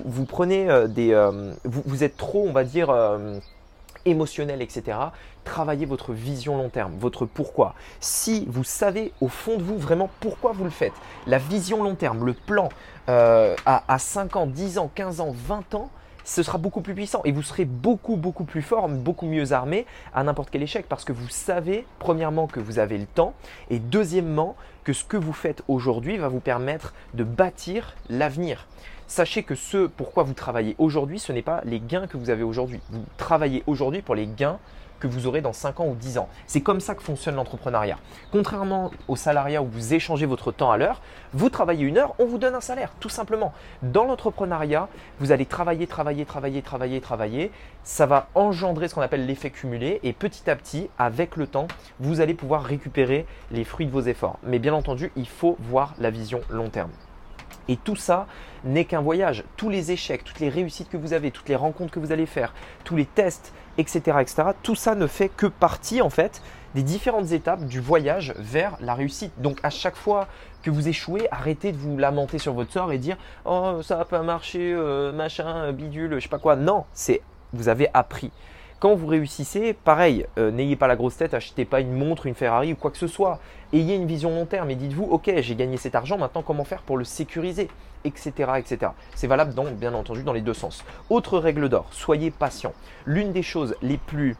vous, 0.04 0.24
prenez 0.26 0.70
euh, 0.70 0.86
des... 0.86 1.12
Euh, 1.12 1.54
vous, 1.64 1.82
vous, 1.86 2.04
êtes 2.04 2.16
trop, 2.18 2.44
on 2.46 2.52
va 2.52 2.64
dire, 2.64 2.94
émotionnel, 4.04 4.60
etc., 4.60 4.98
travaillez 5.44 5.86
votre 5.86 6.12
vision 6.12 6.58
long 6.58 6.68
terme, 6.68 6.92
votre 6.98 7.24
pourquoi. 7.24 7.74
Si 8.00 8.44
vous 8.48 8.64
savez 8.64 9.12
au 9.22 9.28
fond 9.28 9.56
de 9.56 9.62
vous 9.62 9.78
vraiment 9.78 10.10
pourquoi 10.20 10.52
vous 10.52 10.64
le 10.64 10.70
faites, 10.70 10.92
la 11.26 11.38
vision 11.38 11.82
long 11.82 11.94
terme, 11.94 12.26
le 12.26 12.34
plan 12.34 12.68
à, 13.06 13.56
à 13.88 13.98
5 13.98 14.36
ans, 14.36 14.46
10 14.46 14.78
ans, 14.78 14.90
15 14.94 15.20
ans, 15.20 15.34
20 15.34 15.74
ans, 15.74 15.90
ce 16.24 16.42
sera 16.42 16.58
beaucoup 16.58 16.80
plus 16.80 16.94
puissant 16.94 17.22
et 17.24 17.32
vous 17.32 17.42
serez 17.42 17.64
beaucoup 17.64 18.16
beaucoup 18.16 18.44
plus 18.44 18.62
fort, 18.62 18.88
beaucoup 18.88 19.26
mieux 19.26 19.52
armé 19.52 19.86
à 20.14 20.22
n'importe 20.22 20.50
quel 20.50 20.62
échec 20.62 20.86
parce 20.88 21.04
que 21.04 21.12
vous 21.12 21.28
savez 21.28 21.86
premièrement 21.98 22.46
que 22.46 22.60
vous 22.60 22.78
avez 22.78 22.98
le 22.98 23.06
temps 23.06 23.34
et 23.70 23.78
deuxièmement 23.78 24.56
que 24.84 24.92
ce 24.92 25.04
que 25.04 25.16
vous 25.16 25.32
faites 25.32 25.62
aujourd'hui 25.68 26.16
va 26.16 26.28
vous 26.28 26.40
permettre 26.40 26.94
de 27.14 27.24
bâtir 27.24 27.94
l'avenir. 28.08 28.66
Sachez 29.06 29.42
que 29.42 29.56
ce 29.56 29.86
pourquoi 29.88 30.22
vous 30.22 30.34
travaillez 30.34 30.76
aujourd'hui, 30.78 31.18
ce 31.18 31.32
n'est 31.32 31.42
pas 31.42 31.62
les 31.64 31.80
gains 31.80 32.06
que 32.06 32.16
vous 32.16 32.30
avez 32.30 32.44
aujourd'hui. 32.44 32.80
Vous 32.90 33.04
travaillez 33.16 33.64
aujourd'hui 33.66 34.02
pour 34.02 34.14
les 34.14 34.28
gains 34.28 34.58
que 35.00 35.06
vous 35.06 35.26
aurez 35.26 35.40
dans 35.40 35.52
5 35.52 35.80
ans 35.80 35.86
ou 35.86 35.94
10 35.94 36.18
ans. 36.18 36.28
C'est 36.46 36.60
comme 36.60 36.80
ça 36.80 36.94
que 36.94 37.02
fonctionne 37.02 37.34
l'entrepreneuriat. 37.34 37.98
Contrairement 38.30 38.90
au 39.08 39.16
salariat 39.16 39.62
où 39.62 39.66
vous 39.66 39.94
échangez 39.94 40.26
votre 40.26 40.52
temps 40.52 40.70
à 40.70 40.76
l'heure, 40.76 41.00
vous 41.32 41.48
travaillez 41.48 41.84
une 41.84 41.98
heure, 41.98 42.14
on 42.18 42.26
vous 42.26 42.38
donne 42.38 42.54
un 42.54 42.60
salaire, 42.60 42.92
tout 43.00 43.08
simplement. 43.08 43.52
Dans 43.82 44.04
l'entrepreneuriat, 44.04 44.88
vous 45.18 45.32
allez 45.32 45.46
travailler, 45.46 45.86
travailler, 45.86 46.24
travailler, 46.24 46.62
travailler, 46.62 47.00
travailler. 47.00 47.50
Ça 47.82 48.06
va 48.06 48.28
engendrer 48.34 48.88
ce 48.88 48.94
qu'on 48.94 49.00
appelle 49.00 49.26
l'effet 49.26 49.50
cumulé 49.50 50.00
et 50.02 50.12
petit 50.12 50.48
à 50.50 50.56
petit, 50.56 50.90
avec 50.98 51.36
le 51.36 51.46
temps, 51.46 51.68
vous 51.98 52.20
allez 52.20 52.34
pouvoir 52.34 52.62
récupérer 52.62 53.26
les 53.50 53.64
fruits 53.64 53.86
de 53.86 53.92
vos 53.92 54.02
efforts. 54.02 54.38
Mais 54.42 54.58
bien 54.58 54.74
entendu, 54.74 55.10
il 55.16 55.28
faut 55.28 55.56
voir 55.60 55.94
la 55.98 56.10
vision 56.10 56.40
long 56.50 56.68
terme. 56.68 56.90
Et 57.70 57.76
tout 57.76 57.94
ça 57.94 58.26
n'est 58.64 58.84
qu'un 58.84 59.00
voyage. 59.00 59.44
Tous 59.56 59.70
les 59.70 59.92
échecs, 59.92 60.24
toutes 60.24 60.40
les 60.40 60.48
réussites 60.48 60.90
que 60.90 60.96
vous 60.96 61.12
avez, 61.12 61.30
toutes 61.30 61.48
les 61.48 61.54
rencontres 61.54 61.92
que 61.92 62.00
vous 62.00 62.10
allez 62.10 62.26
faire, 62.26 62.52
tous 62.82 62.96
les 62.96 63.06
tests, 63.06 63.54
etc., 63.78 64.18
etc., 64.20 64.42
tout 64.64 64.74
ça 64.74 64.96
ne 64.96 65.06
fait 65.06 65.28
que 65.28 65.46
partie 65.46 66.02
en 66.02 66.10
fait 66.10 66.42
des 66.74 66.82
différentes 66.82 67.30
étapes 67.30 67.64
du 67.64 67.80
voyage 67.80 68.34
vers 68.36 68.76
la 68.80 68.94
réussite. 68.94 69.32
Donc 69.38 69.60
à 69.62 69.70
chaque 69.70 69.96
fois 69.96 70.26
que 70.62 70.70
vous 70.70 70.88
échouez, 70.88 71.28
arrêtez 71.30 71.70
de 71.70 71.76
vous 71.76 71.96
lamenter 71.96 72.38
sur 72.38 72.54
votre 72.54 72.72
sort 72.72 72.90
et 72.90 72.98
dire 72.98 73.16
oh 73.44 73.80
ça 73.82 73.98
n'a 73.98 74.04
pas 74.04 74.22
marché, 74.22 74.72
euh, 74.74 75.12
machin, 75.12 75.72
bidule, 75.72 76.16
je 76.16 76.20
sais 76.20 76.28
pas 76.28 76.38
quoi. 76.38 76.56
Non, 76.56 76.86
c'est 76.92 77.22
vous 77.52 77.68
avez 77.68 77.88
appris. 77.94 78.32
Quand 78.80 78.94
vous 78.94 79.06
réussissez, 79.06 79.74
pareil, 79.74 80.26
euh, 80.38 80.50
n'ayez 80.50 80.74
pas 80.74 80.86
la 80.86 80.96
grosse 80.96 81.18
tête, 81.18 81.34
achetez 81.34 81.66
pas 81.66 81.80
une 81.80 81.92
montre, 81.92 82.24
une 82.24 82.34
Ferrari 82.34 82.72
ou 82.72 82.76
quoi 82.76 82.90
que 82.90 82.96
ce 82.96 83.06
soit. 83.06 83.38
Ayez 83.74 83.94
une 83.94 84.06
vision 84.06 84.30
long 84.30 84.46
terme 84.46 84.70
et 84.70 84.74
dites-vous, 84.74 85.04
ok, 85.04 85.30
j'ai 85.36 85.54
gagné 85.54 85.76
cet 85.76 85.94
argent, 85.94 86.16
maintenant 86.16 86.40
comment 86.40 86.64
faire 86.64 86.80
pour 86.80 86.96
le 86.96 87.04
sécuriser, 87.04 87.68
etc. 88.06 88.52
etc. 88.56 88.92
C'est 89.14 89.26
valable 89.26 89.52
dans, 89.52 89.64
bien 89.70 89.92
entendu 89.92 90.22
dans 90.22 90.32
les 90.32 90.40
deux 90.40 90.54
sens. 90.54 90.82
Autre 91.10 91.38
règle 91.38 91.68
d'or, 91.68 91.88
soyez 91.90 92.30
patient. 92.30 92.72
L'une 93.04 93.32
des 93.32 93.42
choses 93.42 93.76
les 93.82 93.98
plus 93.98 94.34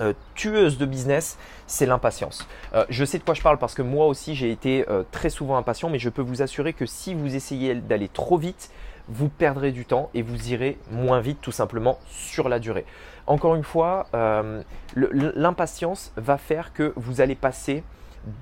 euh, 0.00 0.14
tueuses 0.34 0.78
de 0.78 0.86
business, 0.86 1.36
c'est 1.66 1.84
l'impatience. 1.84 2.48
Euh, 2.72 2.86
je 2.88 3.04
sais 3.04 3.18
de 3.18 3.24
quoi 3.24 3.34
je 3.34 3.42
parle 3.42 3.58
parce 3.58 3.74
que 3.74 3.82
moi 3.82 4.06
aussi 4.06 4.34
j'ai 4.34 4.50
été 4.50 4.86
très 5.12 5.28
souvent 5.28 5.58
impatient, 5.58 5.90
mais 5.90 5.98
je 5.98 6.08
peux 6.08 6.22
vous 6.22 6.40
assurer 6.40 6.72
que 6.72 6.86
si 6.86 7.12
vous 7.12 7.36
essayez 7.36 7.74
d'aller 7.74 8.08
trop 8.08 8.38
vite, 8.38 8.70
vous 9.08 9.28
perdrez 9.28 9.72
du 9.72 9.84
temps 9.84 10.10
et 10.14 10.22
vous 10.22 10.52
irez 10.52 10.78
moins 10.90 11.20
vite 11.20 11.40
tout 11.40 11.52
simplement 11.52 11.98
sur 12.08 12.48
la 12.48 12.58
durée. 12.58 12.84
Encore 13.26 13.54
une 13.54 13.64
fois, 13.64 14.06
euh, 14.14 14.62
l'impatience 14.94 16.12
va 16.16 16.38
faire 16.38 16.72
que 16.72 16.92
vous 16.96 17.20
allez 17.20 17.34
passer 17.34 17.82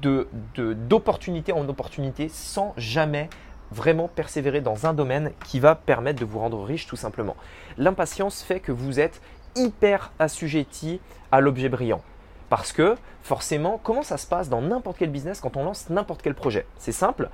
d'opportunité 0.03 1.53
en 1.53 1.69
opportunité 1.69 2.29
sans 2.29 2.73
jamais 2.77 3.29
vraiment 3.73 4.09
persévérer 4.09 4.61
dans 4.61 4.87
un 4.87 4.95
domaine 4.95 5.33
qui 5.45 5.61
va 5.61 5.75
permettre 5.75 6.21
de 6.21 6.25
vous 6.25 6.39
rendre 6.39 6.63
riche 6.63 6.87
tout 6.87 6.97
simplement. 6.97 7.37
L'impatience 7.79 8.43
fait 8.43 8.61
que 8.61 8.73
vous 8.73 9.01
êtes 9.01 9.21
hyper 9.57 10.13
assujetti 10.19 11.01
à 11.33 11.41
l'objet 11.41 11.69
brillant. 11.69 12.03
Parce 12.49 12.73
que 12.73 12.95
forcément, 13.23 13.81
comment 13.83 14.03
ça 14.03 14.19
se 14.19 14.27
passe 14.27 14.49
dans 14.49 14.63
n'importe 14.63 14.99
quel 14.99 15.11
business 15.11 15.41
quand 15.41 15.57
on 15.57 15.65
lance 15.65 15.91
n'importe 15.91 16.23
quel 16.23 16.35
projet? 16.35 16.67
C'est 16.79 16.93
simple, 16.93 17.29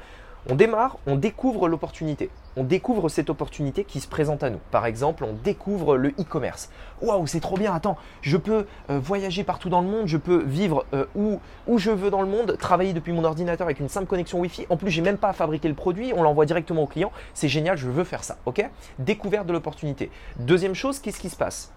on 0.50 0.56
démarre, 0.56 0.98
on 1.06 1.16
découvre 1.16 1.68
l'opportunité. 1.68 2.30
On 2.56 2.64
découvre 2.64 3.08
cette 3.08 3.30
opportunité 3.30 3.84
qui 3.84 4.00
se 4.00 4.08
présente 4.08 4.42
à 4.42 4.50
nous. 4.50 4.58
Par 4.70 4.86
exemple, 4.86 5.24
on 5.24 5.32
découvre 5.32 5.96
le 5.96 6.10
e-commerce. 6.18 6.68
Waouh, 7.00 7.26
c'est 7.26 7.40
trop 7.40 7.56
bien. 7.56 7.72
Attends, 7.72 7.96
je 8.20 8.36
peux 8.36 8.66
euh, 8.90 8.98
voyager 8.98 9.44
partout 9.44 9.68
dans 9.68 9.80
le 9.80 9.88
monde, 9.88 10.06
je 10.06 10.16
peux 10.16 10.42
vivre 10.42 10.84
euh, 10.94 11.06
où, 11.14 11.78
je 11.78 11.90
veux 11.90 12.10
dans 12.10 12.22
le 12.22 12.28
monde, 12.28 12.56
travailler 12.58 12.92
depuis 12.92 13.12
mon 13.12 13.24
ordinateur 13.24 13.66
avec 13.66 13.80
une 13.80 13.88
simple 13.88 14.06
connexion 14.06 14.40
Wi-Fi. 14.40 14.66
En 14.68 14.76
plus, 14.76 14.90
j'ai 14.90 15.02
même 15.02 15.18
pas 15.18 15.28
à 15.28 15.32
fabriquer 15.32 15.68
le 15.68 15.74
produit, 15.74 16.12
on 16.14 16.22
l'envoie 16.22 16.44
directement 16.44 16.82
au 16.82 16.86
client. 16.86 17.12
C'est 17.34 17.48
génial, 17.48 17.76
je 17.76 17.88
veux 17.88 18.04
faire 18.04 18.24
ça. 18.24 18.36
OK? 18.46 18.68
Découverte 18.98 19.46
de 19.46 19.52
l'opportunité. 19.52 20.10
Deuxième 20.38 20.74
chose, 20.74 20.98
qu'est-ce 20.98 21.20
qui 21.20 21.30
se 21.30 21.36
passe? 21.36 21.72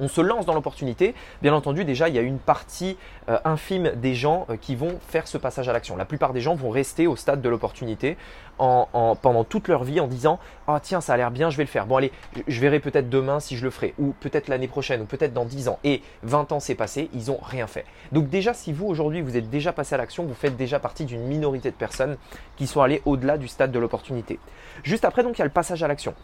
On 0.00 0.08
se 0.08 0.20
lance 0.20 0.46
dans 0.46 0.54
l'opportunité. 0.54 1.14
Bien 1.42 1.54
entendu, 1.54 1.84
déjà, 1.84 2.08
il 2.08 2.14
y 2.14 2.18
a 2.18 2.22
une 2.22 2.38
partie 2.38 2.96
euh, 3.28 3.38
infime 3.44 3.92
des 3.96 4.14
gens 4.14 4.46
euh, 4.50 4.56
qui 4.56 4.76
vont 4.76 4.98
faire 5.08 5.26
ce 5.28 5.38
passage 5.38 5.68
à 5.68 5.72
l'action. 5.72 5.96
La 5.96 6.04
plupart 6.04 6.32
des 6.32 6.40
gens 6.40 6.54
vont 6.54 6.70
rester 6.70 7.06
au 7.06 7.16
stade 7.16 7.42
de 7.42 7.48
l'opportunité 7.48 8.16
en, 8.58 9.16
pendant 9.20 9.44
toute 9.44 9.68
leur 9.68 9.84
vie 9.84 10.00
en 10.00 10.06
disant 10.06 10.38
Ah, 10.66 10.80
tiens, 10.82 11.00
ça 11.00 11.14
a 11.14 11.16
l'air 11.16 11.30
bien, 11.30 11.50
je 11.50 11.56
vais 11.56 11.64
le 11.64 11.68
faire. 11.68 11.86
Bon, 11.86 11.96
allez, 11.96 12.12
je 12.46 12.60
verrai 12.60 12.80
peut-être 12.80 13.10
demain 13.10 13.40
si 13.40 13.56
je 13.56 13.64
le 13.64 13.70
ferai, 13.70 13.94
ou 13.98 14.14
peut-être 14.20 14.48
l'année 14.48 14.68
prochaine, 14.68 15.02
ou 15.02 15.04
peut-être 15.04 15.34
dans 15.34 15.44
10 15.44 15.68
ans. 15.68 15.78
Et 15.84 16.02
20 16.22 16.52
ans 16.52 16.60
s'est 16.60 16.74
passé, 16.74 17.10
ils 17.12 17.26
n'ont 17.26 17.40
rien 17.42 17.66
fait. 17.66 17.84
Donc, 18.12 18.28
déjà, 18.28 18.54
si 18.54 18.72
vous 18.72 18.86
aujourd'hui 18.86 19.20
vous 19.20 19.36
êtes 19.36 19.50
déjà 19.50 19.72
passé 19.72 19.94
à 19.94 19.98
l'action, 19.98 20.24
vous 20.24 20.34
faites 20.34 20.56
déjà 20.56 20.78
partie 20.78 21.04
d'une 21.04 21.22
minorité 21.22 21.70
de 21.70 21.76
personnes 21.76 22.16
qui 22.56 22.66
sont 22.66 22.80
allées 22.80 23.02
au-delà 23.04 23.38
du 23.38 23.48
stade 23.48 23.72
de 23.72 23.78
l'opportunité. 23.78 24.38
Juste 24.82 25.04
après, 25.04 25.22
donc, 25.22 25.36
il 25.36 25.40
y 25.40 25.42
a 25.42 25.46
le 25.46 25.50
passage 25.50 25.82
à 25.82 25.88
l'action. 25.88 26.14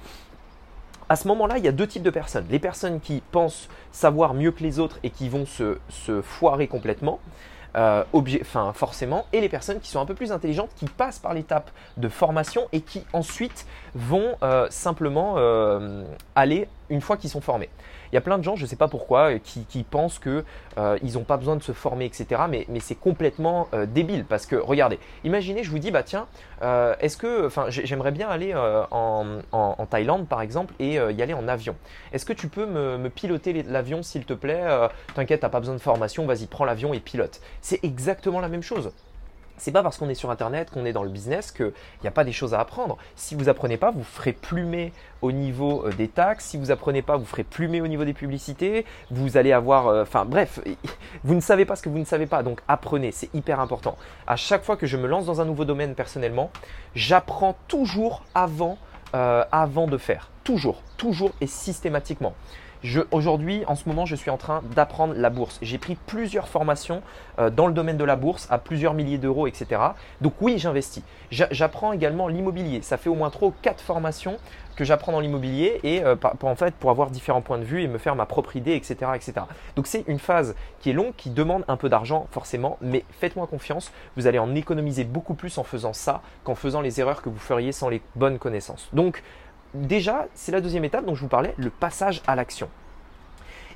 À 1.12 1.16
ce 1.16 1.28
moment-là, 1.28 1.58
il 1.58 1.64
y 1.66 1.68
a 1.68 1.72
deux 1.72 1.86
types 1.86 2.02
de 2.02 2.08
personnes. 2.08 2.46
Les 2.48 2.58
personnes 2.58 2.98
qui 2.98 3.22
pensent 3.32 3.68
savoir 3.90 4.32
mieux 4.32 4.50
que 4.50 4.62
les 4.62 4.78
autres 4.78 4.98
et 5.02 5.10
qui 5.10 5.28
vont 5.28 5.44
se, 5.44 5.76
se 5.90 6.22
foirer 6.22 6.68
complètement. 6.68 7.20
Euh, 7.76 8.04
forcément, 8.74 9.26
et 9.32 9.42
les 9.42 9.48
personnes 9.50 9.80
qui 9.80 9.90
sont 9.90 10.00
un 10.00 10.06
peu 10.06 10.14
plus 10.14 10.32
intelligentes, 10.32 10.70
qui 10.74 10.86
passent 10.86 11.18
par 11.18 11.34
l'étape 11.34 11.70
de 11.98 12.08
formation 12.08 12.66
et 12.72 12.80
qui 12.80 13.04
ensuite 13.12 13.66
vont 13.94 14.36
euh, 14.42 14.66
simplement 14.70 15.34
euh, 15.36 16.04
aller 16.34 16.66
une 16.88 17.02
fois 17.02 17.18
qu'ils 17.18 17.30
sont 17.30 17.40
formés. 17.42 17.68
Il 18.12 18.16
y 18.16 18.18
a 18.18 18.20
plein 18.20 18.36
de 18.36 18.44
gens, 18.44 18.56
je 18.56 18.62
ne 18.62 18.66
sais 18.66 18.76
pas 18.76 18.88
pourquoi, 18.88 19.32
euh, 19.32 19.38
qui, 19.38 19.82
pensent 19.84 20.18
qu'ils 20.18 20.44
euh, 20.76 20.98
n'ont 21.14 21.24
pas 21.24 21.38
besoin 21.38 21.56
de 21.56 21.62
se 21.62 21.72
former, 21.72 22.04
etc. 22.04 22.42
Mais, 22.48 22.66
c'est 22.80 22.94
complètement 22.94 23.68
euh, 23.72 23.86
débile 23.86 24.26
parce 24.26 24.44
que, 24.44 24.54
regardez, 24.56 24.98
imaginez, 25.24 25.64
je 25.64 25.70
vous 25.70 25.78
dis, 25.78 25.90
bah 25.90 26.02
tiens, 26.02 26.26
est-ce 27.00 27.16
que, 27.16 27.48
j'aimerais 27.68 28.12
bien 28.12 28.28
aller 28.28 28.54
en, 28.54 29.86
Thaïlande, 29.90 30.28
par 30.28 30.42
exemple, 30.42 30.74
et 30.78 30.94
y 30.94 31.22
aller 31.22 31.34
en 31.34 31.48
avion. 31.48 31.74
Est-ce 32.12 32.24
que 32.24 32.32
tu 32.32 32.48
peux 32.48 32.66
me, 32.66 33.08
piloter 33.08 33.62
l'avion, 33.62 34.02
s'il 34.02 34.24
te 34.24 34.34
plaît? 34.34 34.62
T'inquiète, 35.14 35.40
t'as 35.40 35.48
pas 35.48 35.60
besoin 35.60 35.74
de 35.74 35.80
formation, 35.80 36.26
vas-y, 36.26 36.46
prends 36.46 36.64
l'avion 36.64 36.94
et 36.94 37.00
pilote. 37.00 37.40
C'est 37.62 37.82
exactement 37.82 38.40
la 38.40 38.48
même 38.48 38.62
chose. 38.62 38.92
C'est 39.62 39.70
pas 39.70 39.84
parce 39.84 39.96
qu'on 39.96 40.08
est 40.08 40.16
sur 40.16 40.32
Internet, 40.32 40.72
qu'on 40.72 40.84
est 40.84 40.92
dans 40.92 41.04
le 41.04 41.08
business, 41.08 41.52
qu'il 41.52 41.72
n'y 42.02 42.08
a 42.08 42.10
pas 42.10 42.24
des 42.24 42.32
choses 42.32 42.52
à 42.52 42.58
apprendre. 42.58 42.98
Si 43.14 43.36
vous 43.36 43.48
apprenez 43.48 43.76
pas, 43.76 43.92
vous 43.92 44.02
ferez 44.02 44.32
plumer 44.32 44.92
au 45.20 45.30
niveau 45.30 45.86
euh, 45.86 45.92
des 45.92 46.08
taxes. 46.08 46.46
Si 46.46 46.56
vous 46.56 46.72
apprenez 46.72 47.00
pas, 47.00 47.16
vous 47.16 47.24
ferez 47.24 47.44
plumer 47.44 47.80
au 47.80 47.86
niveau 47.86 48.04
des 48.04 48.12
publicités. 48.12 48.84
Vous 49.12 49.36
allez 49.36 49.52
avoir, 49.52 49.86
euh, 49.86 50.02
enfin 50.02 50.24
bref, 50.24 50.58
vous 51.22 51.36
ne 51.36 51.40
savez 51.40 51.64
pas 51.64 51.76
ce 51.76 51.82
que 51.82 51.88
vous 51.88 52.00
ne 52.00 52.04
savez 52.04 52.26
pas. 52.26 52.42
Donc 52.42 52.60
apprenez, 52.66 53.12
c'est 53.12 53.32
hyper 53.36 53.60
important. 53.60 53.96
À 54.26 54.34
chaque 54.34 54.64
fois 54.64 54.76
que 54.76 54.88
je 54.88 54.96
me 54.96 55.06
lance 55.06 55.26
dans 55.26 55.40
un 55.40 55.44
nouveau 55.44 55.64
domaine 55.64 55.94
personnellement, 55.94 56.50
j'apprends 56.96 57.54
toujours 57.68 58.24
avant, 58.34 58.78
euh, 59.14 59.44
avant 59.52 59.86
de 59.86 59.96
faire. 59.96 60.30
Toujours, 60.42 60.82
toujours 60.96 61.30
et 61.40 61.46
systématiquement. 61.46 62.34
Aujourd'hui, 63.12 63.62
en 63.66 63.76
ce 63.76 63.88
moment, 63.88 64.06
je 64.06 64.16
suis 64.16 64.30
en 64.30 64.36
train 64.36 64.62
d'apprendre 64.74 65.14
la 65.16 65.30
bourse. 65.30 65.58
J'ai 65.62 65.78
pris 65.78 65.96
plusieurs 66.06 66.48
formations 66.48 67.02
euh, 67.38 67.48
dans 67.48 67.66
le 67.66 67.72
domaine 67.72 67.96
de 67.96 68.04
la 68.04 68.16
bourse 68.16 68.48
à 68.50 68.58
plusieurs 68.58 68.94
milliers 68.94 69.18
d'euros, 69.18 69.46
etc. 69.46 69.80
Donc 70.20 70.34
oui, 70.40 70.58
j'investis. 70.58 71.04
J'apprends 71.30 71.92
également 71.92 72.28
l'immobilier. 72.28 72.82
Ça 72.82 72.96
fait 72.96 73.08
au 73.08 73.14
moins 73.14 73.30
trop 73.30 73.54
quatre 73.62 73.80
formations 73.80 74.36
que 74.76 74.84
j'apprends 74.84 75.12
dans 75.12 75.20
l'immobilier 75.20 75.80
et 75.82 76.02
euh, 76.02 76.16
pour, 76.16 76.48
en 76.48 76.56
fait 76.56 76.74
pour 76.74 76.90
avoir 76.90 77.10
différents 77.10 77.42
points 77.42 77.58
de 77.58 77.64
vue 77.64 77.82
et 77.82 77.88
me 77.88 77.98
faire 77.98 78.16
ma 78.16 78.26
propre 78.26 78.56
idée, 78.56 78.74
etc. 78.74 79.12
etc. 79.14 79.32
Donc 79.76 79.86
c'est 79.86 80.04
une 80.06 80.18
phase 80.18 80.54
qui 80.80 80.90
est 80.90 80.92
longue, 80.92 81.14
qui 81.16 81.30
demande 81.30 81.64
un 81.68 81.76
peu 81.76 81.88
d'argent 81.88 82.26
forcément, 82.30 82.78
mais 82.80 83.04
faites-moi 83.20 83.46
confiance, 83.46 83.92
vous 84.16 84.26
allez 84.26 84.38
en 84.38 84.54
économiser 84.54 85.04
beaucoup 85.04 85.34
plus 85.34 85.58
en 85.58 85.64
faisant 85.64 85.92
ça 85.92 86.22
qu'en 86.44 86.54
faisant 86.54 86.80
les 86.80 87.00
erreurs 87.00 87.22
que 87.22 87.28
vous 87.28 87.38
feriez 87.38 87.72
sans 87.72 87.88
les 87.88 88.02
bonnes 88.16 88.38
connaissances. 88.38 88.88
Donc 88.92 89.22
déjà, 89.74 90.26
c'est 90.34 90.52
la 90.52 90.60
deuxième 90.60 90.84
étape 90.84 91.04
dont 91.04 91.14
je 91.14 91.20
vous 91.20 91.28
parlais, 91.28 91.54
le 91.56 91.70
passage 91.70 92.22
à 92.26 92.36
l'action. 92.36 92.68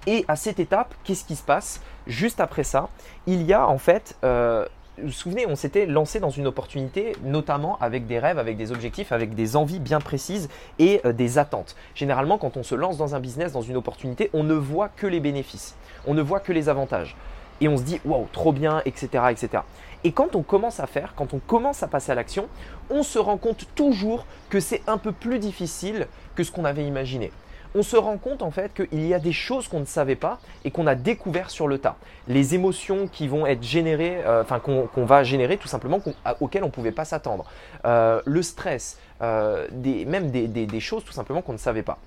Et 0.07 0.25
à 0.29 0.37
cette 0.37 0.61
étape, 0.61 0.95
qu'est-ce 1.05 1.25
qui 1.25 1.37
se 1.37 1.43
passe 1.43 1.81
Juste 2.07 2.41
après 2.41 2.63
ça, 2.63 2.89
il 3.27 3.43
y 3.43 3.53
a 3.53 3.67
en 3.67 3.79
fait, 3.79 4.17
euh, 4.23 4.65
vous 4.99 5.07
vous 5.07 5.13
souvenez, 5.13 5.47
on 5.47 5.57
s'était 5.57 5.85
lancé 5.85 6.21
dans 6.21 6.31
une 6.31 6.47
opportunité, 6.47 7.13
notamment 7.25 7.77
avec 7.81 8.07
des 8.07 8.21
rêves, 8.21 8.39
avec 8.39 8.57
des 8.57 8.71
objectifs, 8.71 9.11
avec 9.11 9.35
des 9.35 9.57
envies 9.57 9.81
bien 9.81 10.01
précises 10.01 10.49
et 10.79 11.01
euh, 11.05 11.13
des 11.13 11.39
attentes. 11.39 11.75
Généralement, 11.95 12.39
quand 12.39 12.57
on 12.57 12.63
se 12.63 12.77
lance 12.77 12.97
dans 12.97 13.17
un 13.17 13.21
business, 13.21 13.53
dans 13.53 13.63
une 13.63 13.77
opportunité, 13.77 14.31
on 14.33 14.45
ne 14.45 14.55
voit 14.55 14.89
que 14.89 15.09
les 15.09 15.21
bénéfices, 15.21 15.75
on 16.07 16.15
ne 16.15 16.23
voit 16.23 16.41
que 16.41 16.53
les 16.53 16.69
avantages. 16.69 17.17
Et 17.61 17.69
on 17.69 17.77
se 17.77 17.83
dit, 17.83 18.01
waouh, 18.05 18.29
trop 18.33 18.53
bien, 18.53 18.83
etc., 18.85 19.25
etc. 19.31 19.63
Et 20.07 20.13
quand 20.13 20.37
on 20.37 20.43
commence 20.43 20.79
à 20.79 20.87
faire, 20.87 21.15
quand 21.17 21.35
on 21.35 21.41
commence 21.41 21.83
à 21.83 21.89
passer 21.89 22.13
à 22.13 22.15
l'action, 22.15 22.47
on 22.91 23.03
se 23.03 23.19
rend 23.19 23.39
compte 23.39 23.67
toujours 23.75 24.25
que 24.51 24.61
c'est 24.61 24.83
un 24.87 24.99
peu 24.99 25.11
plus 25.11 25.41
difficile 25.41 26.07
que 26.37 26.45
ce 26.45 26.53
qu'on 26.53 26.65
avait 26.65 26.85
imaginé. 26.85 27.33
On 27.75 27.83
se 27.83 27.97
rend 27.97 28.17
compte 28.17 28.43
en 28.43 28.53
fait 28.53 28.73
qu'il 28.73 29.05
y 29.05 29.15
a 29.15 29.19
des 29.19 29.33
choses 29.33 29.67
qu'on 29.67 29.81
ne 29.81 29.85
savait 29.85 30.15
pas 30.15 30.39
et 30.65 30.71
qu'on 30.71 30.87
a 30.87 30.95
découvert 30.95 31.51
sur 31.51 31.67
le 31.67 31.79
tas. 31.79 31.97
Les 32.29 32.55
émotions 32.55 33.09
qui 33.09 33.27
vont 33.27 33.47
être 33.47 33.65
générées, 33.65 34.19
euh, 34.25 34.43
enfin 34.43 34.61
qu'on 34.61 35.05
va 35.05 35.25
générer 35.25 35.57
tout 35.57 35.67
simplement, 35.67 35.99
auxquelles 36.39 36.63
on 36.63 36.67
ne 36.67 36.71
pouvait 36.71 36.93
pas 36.93 37.05
s'attendre. 37.05 37.45
Euh, 37.85 38.23
le 38.25 38.43
stress, 38.43 39.01
euh, 39.23 39.67
même 40.07 40.31
des 40.31 40.81
choses 40.81 41.05
tout 41.05 41.15
simplement 41.15 41.43
qu'on 41.43 41.55
ne 41.55 41.59
savait 41.59 41.83
pas. 41.83 41.99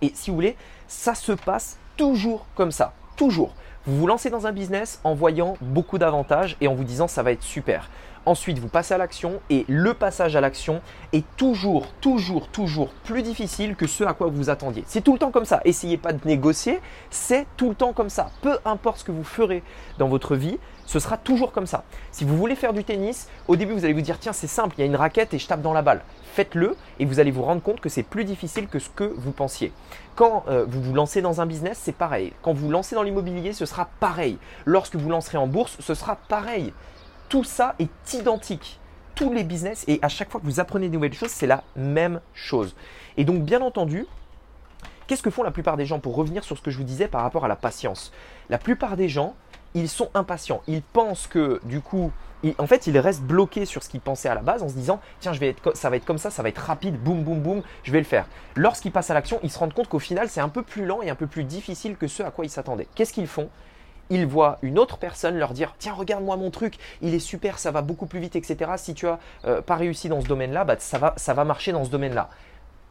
Et 0.00 0.12
si 0.14 0.30
vous 0.30 0.36
voulez, 0.36 0.56
ça 0.86 1.16
se 1.16 1.32
passe 1.32 1.76
toujours 1.96 2.46
comme 2.54 2.70
ça. 2.70 2.92
Toujours. 3.16 3.52
Vous 3.86 3.98
vous 3.98 4.06
lancez 4.08 4.30
dans 4.30 4.48
un 4.48 4.52
business 4.52 5.00
en 5.04 5.14
voyant 5.14 5.56
beaucoup 5.60 5.96
d'avantages 5.96 6.56
et 6.60 6.66
en 6.66 6.74
vous 6.74 6.82
disant 6.82 7.06
ça 7.06 7.22
va 7.22 7.30
être 7.30 7.44
super. 7.44 7.88
Ensuite, 8.24 8.58
vous 8.58 8.66
passez 8.66 8.92
à 8.92 8.98
l'action 8.98 9.40
et 9.48 9.64
le 9.68 9.94
passage 9.94 10.34
à 10.34 10.40
l'action 10.40 10.80
est 11.12 11.24
toujours, 11.36 11.86
toujours, 12.00 12.48
toujours 12.48 12.88
plus 13.04 13.22
difficile 13.22 13.76
que 13.76 13.86
ce 13.86 14.02
à 14.02 14.14
quoi 14.14 14.26
vous 14.26 14.50
attendiez. 14.50 14.82
C'est 14.88 15.02
tout 15.02 15.12
le 15.12 15.20
temps 15.20 15.30
comme 15.30 15.44
ça. 15.44 15.60
Essayez 15.64 15.96
pas 15.96 16.12
de 16.12 16.18
négocier, 16.26 16.80
c'est 17.10 17.46
tout 17.56 17.68
le 17.68 17.76
temps 17.76 17.92
comme 17.92 18.10
ça. 18.10 18.30
Peu 18.42 18.58
importe 18.64 18.98
ce 18.98 19.04
que 19.04 19.12
vous 19.12 19.22
ferez 19.22 19.62
dans 19.98 20.08
votre 20.08 20.34
vie, 20.34 20.58
ce 20.86 20.98
sera 20.98 21.18
toujours 21.18 21.52
comme 21.52 21.66
ça. 21.66 21.84
Si 22.12 22.24
vous 22.24 22.36
voulez 22.36 22.56
faire 22.56 22.72
du 22.72 22.84
tennis, 22.84 23.28
au 23.48 23.56
début 23.56 23.72
vous 23.72 23.84
allez 23.84 23.94
vous 23.94 24.00
dire 24.00 24.18
tiens 24.18 24.32
c'est 24.32 24.46
simple, 24.46 24.76
il 24.78 24.80
y 24.80 24.84
a 24.84 24.86
une 24.86 24.96
raquette 24.96 25.34
et 25.34 25.38
je 25.38 25.46
tape 25.46 25.62
dans 25.62 25.72
la 25.72 25.82
balle. 25.82 26.02
Faites-le 26.34 26.76
et 26.98 27.04
vous 27.04 27.20
allez 27.20 27.30
vous 27.30 27.42
rendre 27.42 27.62
compte 27.62 27.80
que 27.80 27.88
c'est 27.88 28.02
plus 28.02 28.24
difficile 28.24 28.68
que 28.68 28.78
ce 28.78 28.88
que 28.88 29.12
vous 29.16 29.32
pensiez. 29.32 29.72
Quand 30.14 30.44
euh, 30.48 30.64
vous 30.66 30.80
vous 30.80 30.94
lancez 30.94 31.20
dans 31.20 31.40
un 31.40 31.46
business, 31.46 31.78
c'est 31.82 31.92
pareil. 31.92 32.32
Quand 32.42 32.52
vous 32.52 32.66
vous 32.66 32.72
lancez 32.72 32.94
dans 32.94 33.02
l'immobilier, 33.02 33.52
ce 33.52 33.66
sera 33.66 33.88
pareil. 34.00 34.38
Lorsque 34.64 34.96
vous 34.96 35.10
lancerez 35.10 35.38
en 35.38 35.46
bourse, 35.46 35.76
ce 35.80 35.94
sera 35.94 36.16
pareil 36.16 36.72
tout 37.28 37.44
ça 37.44 37.74
est 37.78 38.14
identique. 38.14 38.78
Tous 39.14 39.32
les 39.32 39.44
business, 39.44 39.84
et 39.88 39.98
à 40.02 40.08
chaque 40.08 40.30
fois 40.30 40.40
que 40.40 40.46
vous 40.46 40.60
apprenez 40.60 40.88
de 40.88 40.94
nouvelles 40.94 41.14
choses, 41.14 41.30
c'est 41.30 41.46
la 41.46 41.64
même 41.74 42.20
chose. 42.34 42.76
Et 43.16 43.24
donc, 43.24 43.42
bien 43.42 43.62
entendu, 43.62 44.06
qu'est-ce 45.06 45.22
que 45.22 45.30
font 45.30 45.42
la 45.42 45.50
plupart 45.50 45.76
des 45.76 45.86
gens? 45.86 46.00
Pour 46.00 46.14
revenir 46.14 46.44
sur 46.44 46.56
ce 46.58 46.62
que 46.62 46.70
je 46.70 46.76
vous 46.76 46.84
disais 46.84 47.08
par 47.08 47.22
rapport 47.22 47.44
à 47.44 47.48
la 47.48 47.56
patience 47.56 48.12
La 48.50 48.58
plupart 48.58 48.96
des 48.96 49.08
gens, 49.08 49.34
ils 49.74 49.88
sont 49.88 50.10
impatients. 50.14 50.62
Ils 50.66 50.82
pensent 50.82 51.26
que, 51.26 51.60
du 51.64 51.80
coup, 51.80 52.12
en 52.58 52.66
fait, 52.66 52.86
ils 52.86 52.98
restent 52.98 53.22
bloqués 53.22 53.64
sur 53.64 53.82
ce 53.82 53.88
qu'ils 53.88 54.00
pensaient 54.00 54.28
à 54.28 54.34
la 54.34 54.42
base 54.42 54.62
en 54.62 54.68
se 54.68 54.74
disant 54.74 55.00
tiens, 55.20 55.32
je 55.32 55.40
vais 55.40 55.48
être, 55.48 55.76
ça 55.76 55.90
va 55.90 55.96
être 55.96 56.04
comme 56.04 56.18
ça, 56.18 56.30
ça 56.30 56.42
va 56.42 56.48
être 56.48 56.58
rapide, 56.58 56.96
boum, 56.96 57.22
boum, 57.22 57.40
boum, 57.40 57.62
je 57.82 57.92
vais 57.92 57.98
le 57.98 58.04
faire. 58.04 58.26
Lorsqu'ils 58.54 58.92
passent 58.92 59.10
à 59.10 59.14
l'action, 59.14 59.40
ils 59.42 59.50
se 59.50 59.58
rendent 59.58 59.74
compte 59.74 59.88
qu'au 59.88 59.98
final, 59.98 60.28
c'est 60.28 60.40
un 60.40 60.48
peu 60.48 60.62
plus 60.62 60.84
lent 60.84 61.02
et 61.02 61.10
un 61.10 61.14
peu 61.14 61.26
plus 61.26 61.44
difficile 61.44 61.96
que 61.96 62.06
ce 62.06 62.22
à 62.22 62.30
quoi 62.30 62.44
ils 62.44 62.50
s'attendaient. 62.50 62.88
Qu'est-ce 62.94 63.12
qu'ils 63.12 63.26
font? 63.26 63.48
Ils 64.08 64.26
voient 64.26 64.58
une 64.62 64.78
autre 64.78 64.98
personne 64.98 65.36
leur 65.36 65.52
dire 65.52 65.74
tiens 65.80 65.92
regarde-moi 65.92 66.36
mon 66.36 66.52
truc 66.52 66.78
il 67.02 67.12
est 67.12 67.18
super 67.18 67.58
ça 67.58 67.72
va 67.72 67.82
beaucoup 67.82 68.06
plus 68.06 68.20
vite 68.20 68.36
etc 68.36 68.70
si 68.76 68.94
tu 68.94 69.08
as 69.08 69.18
euh, 69.46 69.60
pas 69.60 69.74
réussi 69.74 70.08
dans 70.08 70.20
ce 70.20 70.28
domaine 70.28 70.52
là 70.52 70.62
bah, 70.62 70.76
ça 70.78 70.98
va 70.98 71.14
ça 71.16 71.34
va 71.34 71.42
marcher 71.42 71.72
dans 71.72 71.84
ce 71.84 71.90
domaine 71.90 72.14
là 72.14 72.28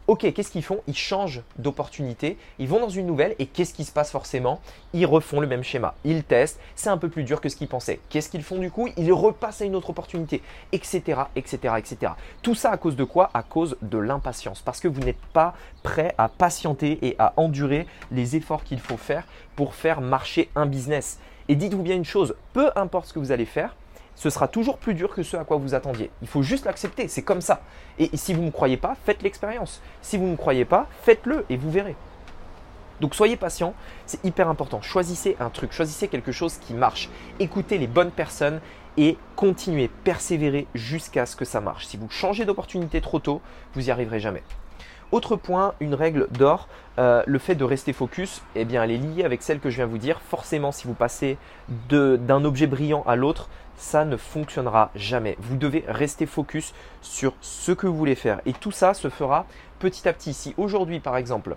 Ok, 0.08 0.32
qu'est-ce 0.34 0.52
qu'ils 0.52 0.64
font? 0.64 0.82
Ils 0.86 0.96
changent 0.96 1.42
d'opportunité, 1.58 2.38
ils 2.60 2.68
vont 2.68 2.80
dans 2.80 2.90
une 2.90 3.08
nouvelle 3.08 3.34
et 3.40 3.48
qu'est-ce 3.48 3.74
qui 3.74 3.84
se 3.84 3.92
passe 3.92 4.12
forcément? 4.12 4.62
Ils 4.94 5.08
refont 5.08 5.40
le 5.40 5.48
même 5.48 5.64
schéma, 5.64 5.96
ils 6.04 6.24
testent, 6.24 6.60
c'est 6.76 6.90
un 6.90 7.00
peu 7.00 7.10
plus 7.10 7.24
dur 7.24 7.42
que 7.42 7.50
ce 7.50 7.56
qu'ils 7.56 7.68
pensaient. 7.68 8.00
Qu'est-ce 8.10 8.30
qu'ils 8.30 8.44
font 8.44 8.60
du 8.60 8.70
coup? 8.70 8.88
Ils 8.98 9.12
repassent 9.12 9.64
à 9.64 9.66
une 9.66 9.76
autre 9.76 9.90
opportunité, 9.90 10.44
etc., 10.72 11.22
etc., 11.36 11.74
etc. 11.80 12.12
Tout 12.44 12.54
ça 12.54 12.70
à 12.70 12.78
cause 12.78 12.96
de 12.96 13.04
quoi? 13.04 13.32
À 13.34 13.42
cause 13.42 13.78
de 13.82 13.98
l'impatience, 13.98 14.62
parce 14.62 14.80
que 14.80 14.88
vous 14.88 15.02
n'êtes 15.02 15.26
pas 15.34 15.56
prêt 15.82 16.14
à 16.20 16.30
patienter 16.30 17.00
et 17.02 17.16
à 17.18 17.34
endurer 17.38 17.88
les 18.12 18.36
efforts 18.36 18.64
qu'il 18.64 18.80
faut 18.80 18.98
faire 18.98 19.26
pour 19.56 19.74
faire 19.74 20.02
marcher 20.02 20.52
un 20.56 20.68
business. 20.68 21.18
Et 21.50 21.56
dites-vous 21.56 21.82
bien 21.82 21.96
une 21.96 22.06
chose, 22.06 22.36
peu 22.54 22.70
importe 22.76 23.08
ce 23.08 23.14
que 23.14 23.20
vous 23.20 23.32
allez 23.32 23.46
faire, 23.46 23.76
ce 24.16 24.30
sera 24.30 24.48
toujours 24.48 24.78
plus 24.78 24.94
dur 24.94 25.14
que 25.14 25.24
ce 25.24 25.38
à 25.38 25.44
quoi 25.44 25.58
vous 25.58 25.74
attendiez. 25.74 26.10
Il 26.22 26.28
faut 26.28 26.42
juste 26.42 26.66
l'accepter, 26.66 27.08
c'est 27.08 27.22
comme 27.22 27.42
ça. 27.42 27.62
Et 28.00 28.16
si 28.16 28.34
vous 28.34 28.42
ne 28.42 28.52
croyez 28.52 28.78
pas, 28.78 28.96
faites 29.06 29.22
l'expérience. 29.22 29.82
Si 30.02 30.18
vous 30.18 30.28
ne 30.28 30.36
croyez 30.36 30.66
pas, 30.66 30.88
faites-le 31.04 31.46
et 31.50 31.58
vous 31.58 31.72
verrez. 31.72 31.96
Donc 33.02 33.14
soyez 33.14 33.36
patient, 33.36 33.74
c'est 34.06 34.24
hyper 34.24 34.48
important. 34.48 34.82
Choisissez 34.82 35.36
un 35.40 35.50
truc, 35.50 35.74
choisissez 35.74 36.08
quelque 36.08 36.32
chose 36.32 36.58
qui 36.58 36.74
marche. 36.74 37.10
Écoutez 37.40 37.78
les 37.78 37.88
bonnes 37.88 38.12
personnes 38.12 38.62
et 38.98 39.18
continuez, 39.36 39.90
persévérez 40.06 40.68
jusqu'à 40.74 41.26
ce 41.26 41.36
que 41.36 41.44
ça 41.44 41.60
marche. 41.60 41.86
Si 41.86 41.98
vous 41.98 42.10
changez 42.10 42.46
d'opportunité 42.46 43.02
trop 43.02 43.20
tôt, 43.20 43.42
vous 43.74 43.82
n'y 43.82 43.92
arriverez 43.92 44.22
jamais. 44.22 44.44
Autre 45.12 45.36
point, 45.36 45.74
une 45.80 45.94
règle 45.94 46.28
d'or, 46.32 46.68
euh, 46.98 47.24
le 47.26 47.40
fait 47.40 47.56
de 47.56 47.64
rester 47.64 47.94
focus, 47.94 48.42
eh 48.56 48.66
bien, 48.66 48.84
elle 48.84 48.92
est 48.92 48.98
liée 48.98 49.24
avec 49.24 49.44
celle 49.44 49.60
que 49.60 49.70
je 49.70 49.78
viens 49.78 49.86
de 49.86 49.92
vous 49.92 49.98
dire. 49.98 50.20
Forcément, 50.22 50.72
si 50.72 50.88
vous 50.88 50.94
passez 50.94 51.38
d'un 51.90 52.44
objet 52.44 52.68
brillant 52.68 53.04
à 53.08 53.16
l'autre, 53.16 53.50
ça 53.78 54.06
ne 54.06 54.18
fonctionnera 54.18 54.92
jamais. 54.96 55.38
Vous 55.40 55.58
devez 55.58 55.84
rester 55.88 56.26
focus 56.26 56.74
sur 57.02 57.34
ce 57.42 57.72
que 57.72 57.88
vous 57.88 57.96
voulez 57.96 58.16
faire. 58.16 58.42
Et 58.46 58.54
tout 58.54 58.72
ça 58.72 58.94
se 58.94 59.10
fera 59.10 59.46
petit 59.80 60.08
à 60.08 60.14
petit. 60.14 60.34
Si 60.34 60.54
aujourd'hui, 60.58 61.00
par 61.00 61.18
exemple, 61.18 61.56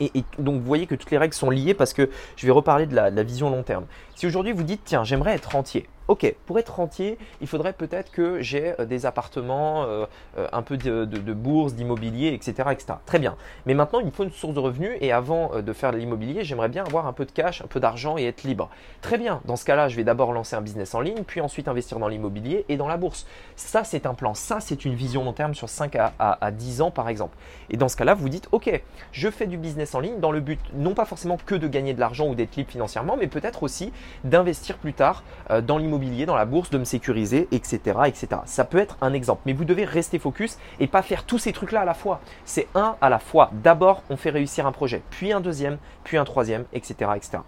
et, 0.00 0.12
donc 0.38 0.60
vous 0.60 0.66
voyez 0.66 0.86
que 0.86 0.94
toutes 0.94 1.10
les 1.10 1.18
règles 1.18 1.34
sont 1.34 1.50
liées 1.50 1.74
parce 1.74 1.92
que 1.92 2.08
je 2.36 2.46
vais 2.46 2.52
reparler 2.52 2.86
de 2.86 2.94
la, 2.94 3.10
vision 3.22 3.50
long 3.50 3.62
terme. 3.62 3.86
Si 4.14 4.26
aujourd'hui 4.26 4.52
vous 4.52 4.62
dites, 4.62 4.82
tiens, 4.84 5.04
j'aimerais 5.04 5.34
être 5.34 5.50
rentier. 5.50 5.88
Ok, 6.08 6.34
pour 6.46 6.58
être 6.58 6.74
rentier, 6.74 7.18
il 7.42 7.46
faudrait 7.46 7.74
peut-être 7.74 8.10
que 8.10 8.40
j'ai 8.40 8.72
euh, 8.80 8.86
des 8.86 9.04
appartements, 9.04 9.82
euh, 9.82 10.06
euh, 10.38 10.48
un 10.52 10.62
peu 10.62 10.78
de, 10.78 11.04
bourse, 11.34 11.74
d'immobilier, 11.74 12.28
etc.. 12.28 12.66
Très 13.04 13.18
bien. 13.18 13.36
Mais 13.66 13.74
maintenant, 13.74 14.00
il 14.00 14.06
me 14.06 14.10
faut 14.10 14.24
une 14.24 14.32
source 14.32 14.54
de 14.54 14.58
revenus 14.58 14.92
et 15.02 15.12
avant 15.12 15.60
de 15.60 15.72
faire 15.74 15.92
de 15.92 15.98
l'immobilier, 15.98 16.44
j'aimerais 16.44 16.70
bien 16.70 16.82
avoir 16.82 17.06
un 17.06 17.12
peu 17.12 17.26
de 17.26 17.30
cash, 17.30 17.60
un 17.60 17.66
peu 17.66 17.78
d'argent 17.78 18.16
et 18.16 18.24
être 18.24 18.44
libre. 18.44 18.70
Très 19.02 19.18
bien. 19.18 19.42
Dans 19.44 19.56
ce 19.56 19.66
cas-là, 19.66 19.88
je 19.88 19.96
vais 19.96 20.04
d'abord 20.04 20.32
lancer 20.32 20.56
un 20.56 20.62
business 20.62 20.94
en 20.94 21.00
ligne, 21.00 21.24
puis 21.26 21.42
ensuite 21.42 21.68
investir 21.68 21.98
dans 21.98 22.08
l'immobilier 22.08 22.64
et 22.70 22.78
dans 22.78 22.88
la 22.88 22.96
bourse. 22.96 23.26
Ça, 23.56 23.84
c'est 23.84 24.06
un 24.06 24.14
plan. 24.14 24.32
Ça, 24.32 24.60
c'est 24.60 24.86
une 24.86 24.94
vision 24.94 25.24
long 25.24 25.34
terme 25.34 25.52
sur 25.52 25.68
5 25.68 25.94
à, 25.96 26.14
à 26.18 26.50
10 26.50 26.80
ans, 26.80 26.90
par 26.90 27.10
exemple. 27.10 27.36
Et 27.68 27.76
dans 27.76 27.88
ce 27.88 27.98
cas-là, 27.98 28.14
vous 28.14 28.30
dites, 28.30 28.48
ok, 28.52 28.82
je 29.12 29.28
fais 29.28 29.46
du 29.46 29.58
business 29.58 29.94
en 29.94 30.00
ligne 30.00 30.20
dans 30.20 30.32
le 30.32 30.40
but 30.40 30.60
non 30.72 30.94
pas 30.94 31.04
forcément 31.04 31.36
que 31.44 31.54
de 31.54 31.68
gagner 31.68 31.92
de 31.92 32.00
l'argent 32.00 32.28
ou 32.28 32.34
d'être 32.34 32.56
libre 32.56 32.70
financièrement, 32.70 33.18
mais 33.18 33.26
peut-être 33.26 33.62
aussi 33.62 33.92
d'investir 34.24 34.78
plus 34.78 34.94
tard 34.94 35.22
dans 35.62 35.76
l'immobilier 35.76 35.97
dans 36.26 36.36
la 36.36 36.44
bourse, 36.44 36.70
de 36.70 36.78
me 36.78 36.84
sécuriser, 36.84 37.48
etc., 37.52 37.78
etc. 38.06 38.28
Ça 38.46 38.64
peut 38.64 38.78
être 38.78 38.96
un 39.00 39.12
exemple, 39.12 39.42
mais 39.46 39.52
vous 39.52 39.64
devez 39.64 39.84
rester 39.84 40.18
focus 40.18 40.58
et 40.80 40.86
pas 40.86 41.02
faire 41.02 41.24
tous 41.24 41.38
ces 41.38 41.52
trucs-là 41.52 41.82
à 41.82 41.84
la 41.84 41.94
fois. 41.94 42.20
C'est 42.44 42.68
un 42.74 42.96
à 43.00 43.08
la 43.08 43.18
fois. 43.18 43.50
D'abord, 43.52 44.02
on 44.10 44.16
fait 44.16 44.30
réussir 44.30 44.66
un 44.66 44.72
projet, 44.72 45.02
puis 45.10 45.32
un 45.32 45.40
deuxième, 45.40 45.78
puis 46.04 46.16
un 46.16 46.24
troisième, 46.24 46.64
etc., 46.72 47.10
etc. 47.16 47.38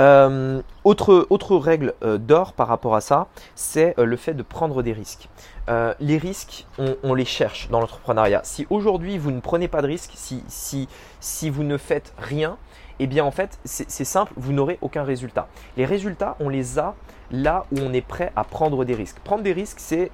Euh, 0.00 0.60
autre, 0.82 1.26
autre 1.30 1.56
règle 1.56 1.94
euh, 2.02 2.18
d'or 2.18 2.52
par 2.52 2.66
rapport 2.66 2.96
à 2.96 3.00
ça, 3.00 3.28
c'est 3.54 3.96
euh, 3.98 4.04
le 4.04 4.16
fait 4.16 4.34
de 4.34 4.42
prendre 4.42 4.82
des 4.82 4.92
risques. 4.92 5.28
les 6.00 6.18
risques, 6.18 6.66
on, 6.78 7.14
les 7.14 7.24
cherche 7.24 7.68
dans 7.70 7.80
l'entrepreneuriat. 7.80 8.42
Si 8.44 8.66
aujourd'hui 8.68 9.16
vous 9.16 9.30
ne 9.30 9.40
prenez 9.40 9.68
pas 9.68 9.80
de 9.80 9.86
risques, 9.86 10.12
si, 10.14 10.42
si, 10.48 10.88
si 11.20 11.48
vous 11.48 11.62
ne 11.62 11.78
faites 11.78 12.12
rien, 12.18 12.58
eh 12.98 13.06
bien 13.06 13.24
en 13.24 13.30
fait 13.30 13.58
c'est 13.64 14.04
simple, 14.04 14.32
vous 14.36 14.52
n'aurez 14.52 14.78
aucun 14.80 15.02
résultat. 15.02 15.48
Les 15.76 15.84
résultats, 15.84 16.36
on 16.40 16.48
les 16.48 16.78
a 16.78 16.94
là 17.30 17.64
où 17.72 17.78
on 17.80 17.92
est 17.92 18.06
prêt 18.06 18.32
à 18.36 18.44
prendre 18.44 18.84
des 18.84 18.94
risques. 18.94 19.18
Prendre 19.20 19.42
des 19.42 19.52
risques, 19.52 19.80
c'est 19.80 20.10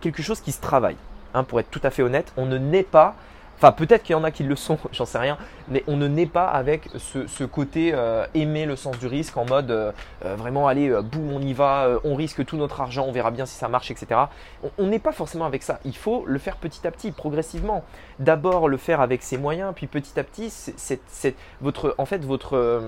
quelque 0.00 0.22
chose 0.22 0.40
qui 0.40 0.52
se 0.52 0.60
travaille. 0.60 0.96
Hein, 1.34 1.44
pour 1.44 1.60
être 1.60 1.70
tout 1.70 1.80
à 1.82 1.90
fait 1.90 2.02
honnête, 2.02 2.32
on 2.36 2.46
ne 2.46 2.56
naît 2.56 2.82
pas 2.82 3.14
Enfin, 3.58 3.72
peut-être 3.72 4.04
qu'il 4.04 4.12
y 4.12 4.16
en 4.16 4.22
a 4.22 4.30
qui 4.30 4.44
le 4.44 4.54
sont, 4.54 4.78
j'en 4.92 5.04
sais 5.04 5.18
rien, 5.18 5.36
mais 5.68 5.82
on 5.88 5.96
ne 5.96 6.06
naît 6.06 6.26
pas 6.26 6.46
avec 6.46 6.88
ce, 6.96 7.44
côté 7.44 7.90
euh, 7.92 8.24
aimer 8.34 8.66
le 8.66 8.76
sens 8.76 8.96
du 8.98 9.08
risque 9.08 9.36
en 9.36 9.44
mode 9.44 9.70
euh, 9.72 9.90
euh, 10.24 10.36
vraiment 10.36 10.68
aller 10.68 10.90
boum, 11.02 11.32
on 11.32 11.40
y 11.40 11.52
va, 11.54 11.88
on 12.04 12.14
risque 12.14 12.44
tout 12.44 12.56
notre 12.56 12.80
argent, 12.80 13.04
on 13.06 13.12
verra 13.12 13.32
bien 13.32 13.46
si 13.46 13.56
ça 13.56 13.68
marche, 13.68 13.90
etc. 13.90 14.20
On 14.78 14.86
n'est 14.86 15.00
pas 15.00 15.12
forcément 15.12 15.44
avec 15.44 15.64
ça. 15.64 15.80
Il 15.84 15.96
faut 15.96 16.24
le 16.26 16.38
faire 16.38 16.56
petit 16.56 16.86
à 16.86 16.92
petit, 16.92 17.10
progressivement. 17.10 17.84
D'abord 18.20 18.68
le 18.68 18.76
faire 18.76 19.00
avec 19.00 19.22
ses 19.22 19.38
moyens, 19.38 19.72
puis 19.74 19.88
petit 19.88 20.18
à 20.20 20.24
petit, 20.24 20.50
c'est 20.50 21.34
votre, 21.60 21.94
en 21.98 22.06
fait, 22.06 22.24
votre, 22.24 22.80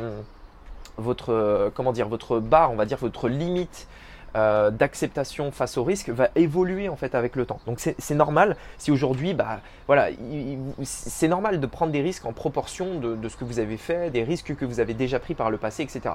votre, 0.98 1.70
comment 1.74 1.92
dire, 1.92 2.08
votre 2.08 2.38
barre, 2.38 2.70
on 2.70 2.76
va 2.76 2.86
dire 2.86 2.98
votre 2.98 3.28
limite 3.28 3.88
euh, 4.36 4.70
d'acceptation 4.70 5.50
face 5.50 5.76
au 5.76 5.82
risque 5.82 6.08
va 6.10 6.28
évoluer 6.36 6.88
en 6.88 6.96
fait 6.96 7.14
avec 7.14 7.34
le 7.34 7.46
temps. 7.46 7.58
Donc 7.66 7.80
c'est 7.80 8.14
normal 8.14 8.56
si 8.78 8.92
aujourd'hui, 8.92 9.34
bah, 9.34 9.60
voilà, 9.86 10.08
c'est 10.84 11.28
normal 11.28 11.58
de 11.58 11.66
prendre 11.66 11.90
des 11.90 12.00
risques 12.00 12.26
en 12.26 12.32
proportion 12.32 13.00
de, 13.00 13.28
ce 13.28 13.36
que 13.36 13.44
vous 13.44 13.58
avez 13.58 13.76
fait, 13.76 14.10
des 14.10 14.22
risques 14.22 14.54
que 14.54 14.64
vous 14.64 14.78
avez 14.78 14.94
déjà 14.94 15.18
pris 15.18 15.34
par 15.34 15.50
le 15.50 15.56
passé, 15.56 15.82
etc. 15.82 16.14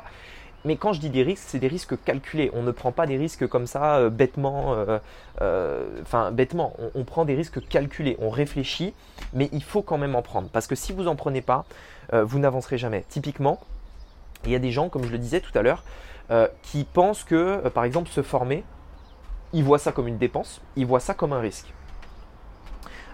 Mais 0.64 0.78
quand 0.78 0.94
je 0.94 1.00
dis 1.00 1.10
des 1.10 1.24
risques, 1.24 1.44
c'est 1.46 1.60
des 1.60 1.68
risques 1.68 2.02
calculés. 2.04 2.50
On 2.54 2.64
ne 2.64 2.72
prend 2.72 2.92
pas 2.92 3.06
des 3.06 3.18
risques 3.18 3.48
comme 3.48 3.68
ça 3.68 3.98
euh, 3.98 4.10
bêtement. 4.10 4.74
Euh, 5.42 6.02
enfin, 6.02 6.32
bêtement. 6.32 6.74
On, 6.80 7.02
on, 7.02 7.04
prend 7.04 7.26
des 7.26 7.36
risques 7.36 7.68
calculés. 7.68 8.18
On 8.20 8.30
réfléchit, 8.30 8.94
mais 9.34 9.50
il 9.52 9.62
faut 9.62 9.84
quand 9.84 9.98
même 9.98 10.16
en 10.16 10.22
prendre. 10.22 10.50
Parce 10.50 10.66
que 10.66 10.76
si 10.76 10.92
vous 10.94 11.04
n'en 11.04 11.16
prenez 11.16 11.42
pas, 11.42 11.66
vous 12.14 12.40
n'avancerez 12.40 12.78
jamais. 12.78 13.04
Typiquement, 13.10 13.60
il 14.46 14.52
y 14.52 14.56
a 14.56 14.60
des 14.60 14.72
gens, 14.72 14.90
comme 14.90 15.04
je 15.04 15.12
le 15.12 15.18
disais 15.18 15.40
tout 15.40 15.56
à 15.58 15.62
l'heure, 15.62 15.84
euh, 16.32 16.48
qui 16.64 16.86
pensent 16.86 17.24
que, 17.24 17.36
euh, 17.36 17.70
par 17.70 17.84
exemple, 17.84 18.10
se 18.10 18.24
former, 18.24 18.64
ils 19.54 19.64
voient 19.64 19.78
ça 19.78 19.92
comme 19.92 20.08
une 20.08 20.18
dépense, 20.18 20.60
ils 20.76 20.86
voient 20.86 21.00
ça 21.00 21.14
comme 21.14 21.34
un 21.34 21.40
risque. 21.40 21.72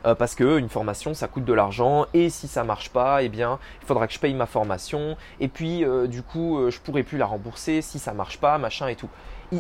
Euh, 0.06 0.16
parce 0.16 0.34
qu'une 0.34 0.70
formation, 0.70 1.14
ça 1.14 1.28
coûte 1.28 1.44
de 1.44 1.52
l'argent, 1.52 2.06
et 2.14 2.30
si 2.30 2.48
ça 2.48 2.64
marche 2.64 2.90
pas, 2.90 3.22
eh 3.22 3.28
bien, 3.28 3.60
il 3.82 3.86
faudra 3.86 4.08
que 4.08 4.14
je 4.14 4.20
paye 4.20 4.34
ma 4.34 4.46
formation, 4.46 5.18
et 5.42 5.50
puis 5.50 5.86
du 6.08 6.24
coup, 6.24 6.60
je 6.70 6.80
pourrai 6.80 7.04
plus 7.04 7.18
la 7.18 7.26
rembourser 7.26 7.82
si 7.82 8.00
ça 8.00 8.14
marche 8.14 8.40
pas, 8.40 8.58
machin 8.58 8.88
et 8.88 8.96
tout. 8.96 9.10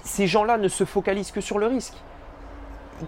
ces 0.03 0.27
gens-là 0.27 0.58
ne 0.58 0.70
se 0.70 0.86
focalisent 0.86 1.31
que 1.31 1.41
sur 1.41 1.60
le 1.60 1.67
risque. 1.67 1.96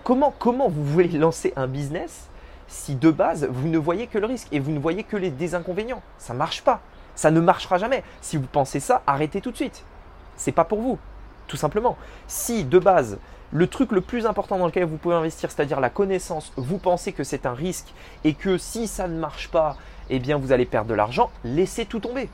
Comment, 0.03 0.33
comment 0.37 0.67
vous 0.67 0.83
voulez 0.83 1.07
lancer 1.17 1.53
un 1.55 1.67
business 1.67 2.27
si 2.67 2.95
de 2.95 3.11
base 3.11 3.47
vous 3.49 3.67
ne 3.69 3.77
voyez 3.77 4.07
que 4.07 4.17
le 4.17 4.25
risque 4.25 4.47
et 4.51 4.59
vous 4.59 4.71
ne 4.71 4.79
voyez 4.79 5.03
que 5.03 5.15
les 5.15 5.31
désinconvénients? 5.31 6.01
Ça 6.17 6.33
marche 6.33 6.63
pas. 6.63 6.81
Ça 7.15 7.31
ne 7.31 7.39
marchera 7.39 7.77
jamais. 7.77 8.03
Si 8.21 8.37
vous 8.37 8.47
pensez 8.47 8.79
ça, 8.79 9.03
arrêtez 9.07 9.39
tout 9.39 9.51
de 9.51 9.55
suite 9.55 9.85
c'est 10.37 10.51
pas 10.51 10.65
pour 10.65 10.81
vous, 10.81 10.97
tout 11.47 11.57
simplement. 11.57 11.97
Si 12.27 12.63
de 12.63 12.79
base, 12.79 13.19
le 13.51 13.67
truc 13.67 13.91
le 13.91 14.01
plus 14.01 14.25
important 14.25 14.57
dans 14.57 14.65
lequel 14.65 14.85
vous 14.85 14.97
pouvez 14.97 15.15
investir, 15.15 15.51
c'est-à-dire 15.51 15.79
la 15.79 15.89
connaissance, 15.89 16.51
vous 16.57 16.79
pensez 16.79 17.13
que 17.13 17.23
c'est 17.23 17.45
un 17.45 17.53
risque 17.53 17.93
et 18.23 18.33
que 18.33 18.57
si 18.57 18.87
ça 18.87 19.07
ne 19.07 19.19
marche 19.19 19.49
pas, 19.49 19.77
eh 20.09 20.19
bien 20.19 20.37
vous 20.37 20.51
allez 20.51 20.65
perdre 20.65 20.89
de 20.89 20.95
l'argent, 20.95 21.29
laissez 21.43 21.85
tout 21.85 21.99
tomber. 21.99 22.29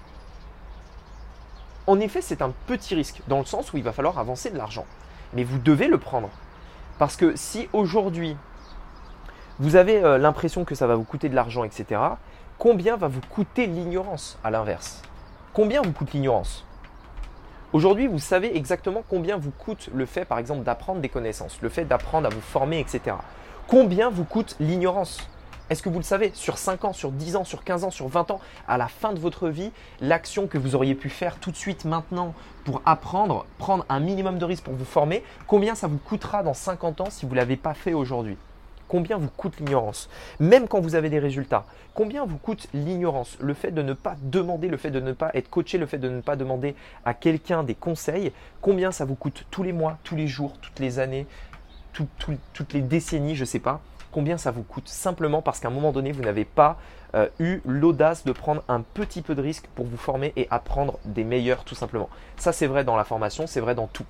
En 1.88 2.00
effet, 2.00 2.22
c'est 2.22 2.42
un 2.42 2.54
petit 2.68 2.96
risque 2.96 3.22
dans 3.28 3.40
le 3.40 3.46
sens 3.46 3.74
où 3.74 3.78
il 3.78 3.84
va 3.84 3.92
falloir 3.92 4.20
avancer 4.20 4.50
de 4.52 4.58
l'argent. 4.58 4.86
Mais 5.34 5.44
vous 5.44 5.58
devez 5.58 5.88
le 5.88 5.98
prendre. 5.98 6.30
Parce 7.00 7.16
que 7.16 7.36
si 7.36 7.68
aujourd'hui, 7.74 8.38
vous 9.60 9.76
avez 9.76 10.04
euh, 10.04 10.18
l'impression 10.18 10.66
que 10.66 10.76
ça 10.76 10.88
va 10.88 10.96
vous 10.96 11.04
coûter 11.04 11.30
de 11.30 11.36
l'argent, 11.36 11.64
etc., 11.64 12.00
combien 12.58 12.96
va 12.96 13.08
vous 13.08 13.22
coûter 13.30 13.66
l'ignorance 13.66 14.38
à 14.44 14.52
l'inverse? 14.52 15.02
Combien 15.54 15.82
vous 15.82 15.92
coûte 15.92 16.14
l'ignorance? 16.14 16.64
Aujourd'hui, 17.72 18.08
vous 18.08 18.18
savez 18.18 18.58
exactement 18.58 19.04
combien 19.08 19.38
vous 19.38 19.52
coûte 19.52 19.92
le 19.94 20.08
fait, 20.08 20.26
par 20.26 20.40
exemple, 20.40 20.64
d'apprendre 20.64 21.02
des 21.02 21.10
connaissances, 21.10 21.62
le 21.62 21.70
fait 21.70 21.86
d'apprendre 21.86 22.26
à 22.26 22.32
vous 22.32 22.42
former, 22.42 22.80
etc. 22.80 23.16
Combien 23.68 24.10
vous 24.10 24.24
coûte 24.24 24.56
l'ignorance? 24.60 25.20
Est-ce 25.70 25.84
que 25.84 25.90
vous 25.90 26.00
le 26.00 26.04
savez 26.04 26.32
Sur 26.34 26.58
5 26.58 26.86
ans, 26.86 26.94
sur 26.94 27.12
10 27.12 27.36
ans, 27.36 27.44
sur 27.44 27.64
15 27.64 27.84
ans, 27.84 27.92
sur 27.92 28.08
20 28.08 28.32
ans, 28.32 28.40
à 28.68 28.80
la 28.80 28.88
fin 28.88 29.14
de 29.14 29.20
votre 29.20 29.50
vie, 29.50 29.72
l'action 30.02 30.48
que 30.48 30.58
vous 30.58 30.74
auriez 30.74 30.96
pu 30.96 31.10
faire 31.10 31.38
tout 31.38 31.52
de 31.52 31.56
suite 31.56 31.86
maintenant 31.86 32.34
pour 32.66 32.82
apprendre, 32.88 33.46
prendre 33.60 33.86
un 33.88 34.00
minimum 34.00 34.40
de 34.40 34.46
risque 34.46 34.64
pour 34.64 34.74
vous 34.74 34.84
former, 34.84 35.24
combien 35.46 35.76
ça 35.76 35.86
vous 35.86 36.00
coûtera 36.00 36.42
dans 36.42 36.56
50 36.56 37.02
ans 37.02 37.10
si 37.12 37.28
vous 37.28 37.34
ne 37.34 37.38
l'avez 37.38 37.56
pas 37.56 37.76
fait 37.76 37.94
aujourd'hui? 37.94 38.38
Combien 38.90 39.18
vous 39.18 39.30
coûte 39.30 39.58
l'ignorance 39.60 40.10
Même 40.42 40.68
quand 40.68 40.82
vous 40.82 40.96
avez 40.96 41.10
des 41.10 41.20
résultats, 41.20 41.64
combien 41.94 42.26
vous 42.26 42.38
coûte 42.38 42.68
l'ignorance 42.74 43.38
Le 43.40 43.54
fait 43.54 43.72
de 43.72 43.82
ne 43.82 43.94
pas 43.94 44.18
demander, 44.22 44.68
le 44.68 44.76
fait 44.76 44.92
de 44.92 45.00
ne 45.00 45.14
pas 45.14 45.32
être 45.34 45.50
coaché, 45.50 45.78
le 45.78 45.86
fait 45.86 45.98
de 45.98 46.10
ne 46.10 46.20
pas 46.20 46.36
demander 46.36 46.76
à 47.06 47.14
quelqu'un 47.14 47.64
des 47.64 47.76
conseils, 47.76 48.34
combien 48.62 48.92
ça 48.92 49.06
vous 49.06 49.16
coûte 49.16 49.46
tous 49.50 49.64
les 49.64 49.72
mois, 49.72 49.98
tous 50.04 50.18
les 50.18 50.28
jours, 50.28 50.58
toutes 50.60 50.80
les 50.80 51.00
années, 51.00 51.26
toutes 51.94 52.74
les 52.74 52.82
décennies, 52.82 53.36
je 53.36 53.42
ne 53.42 53.46
sais 53.46 53.60
pas 53.60 53.82
combien 54.12 54.38
ça 54.38 54.52
vous 54.52 54.64
coûte 54.64 54.88
simplement 54.88 55.42
parce 55.42 55.60
qu'à 55.60 55.68
un 55.68 55.72
moment 55.72 55.92
donné, 55.92 56.12
vous 56.12 56.24
n'avez 56.24 56.46
pas 56.46 56.78
euh, 57.16 57.28
eu 57.40 57.62
l'audace 57.66 58.26
de 58.26 58.32
prendre 58.32 58.64
un 58.68 58.82
petit 58.82 59.22
peu 59.22 59.36
de 59.36 59.42
risque 59.42 59.68
pour 59.76 59.86
vous 59.86 59.98
former 59.98 60.34
et 60.36 60.48
apprendre 60.52 61.00
des 61.06 61.24
meilleurs 61.24 61.64
tout 61.64 61.76
simplement. 61.76 62.10
Ça 62.38 62.52
c'est 62.52 62.68
vrai 62.68 62.84
dans 62.84 62.96
la 62.96 63.04
formation, 63.04 63.48
c'est 63.48 63.60
vrai 63.60 63.76
dans 63.76 63.88
tout. 63.88 64.06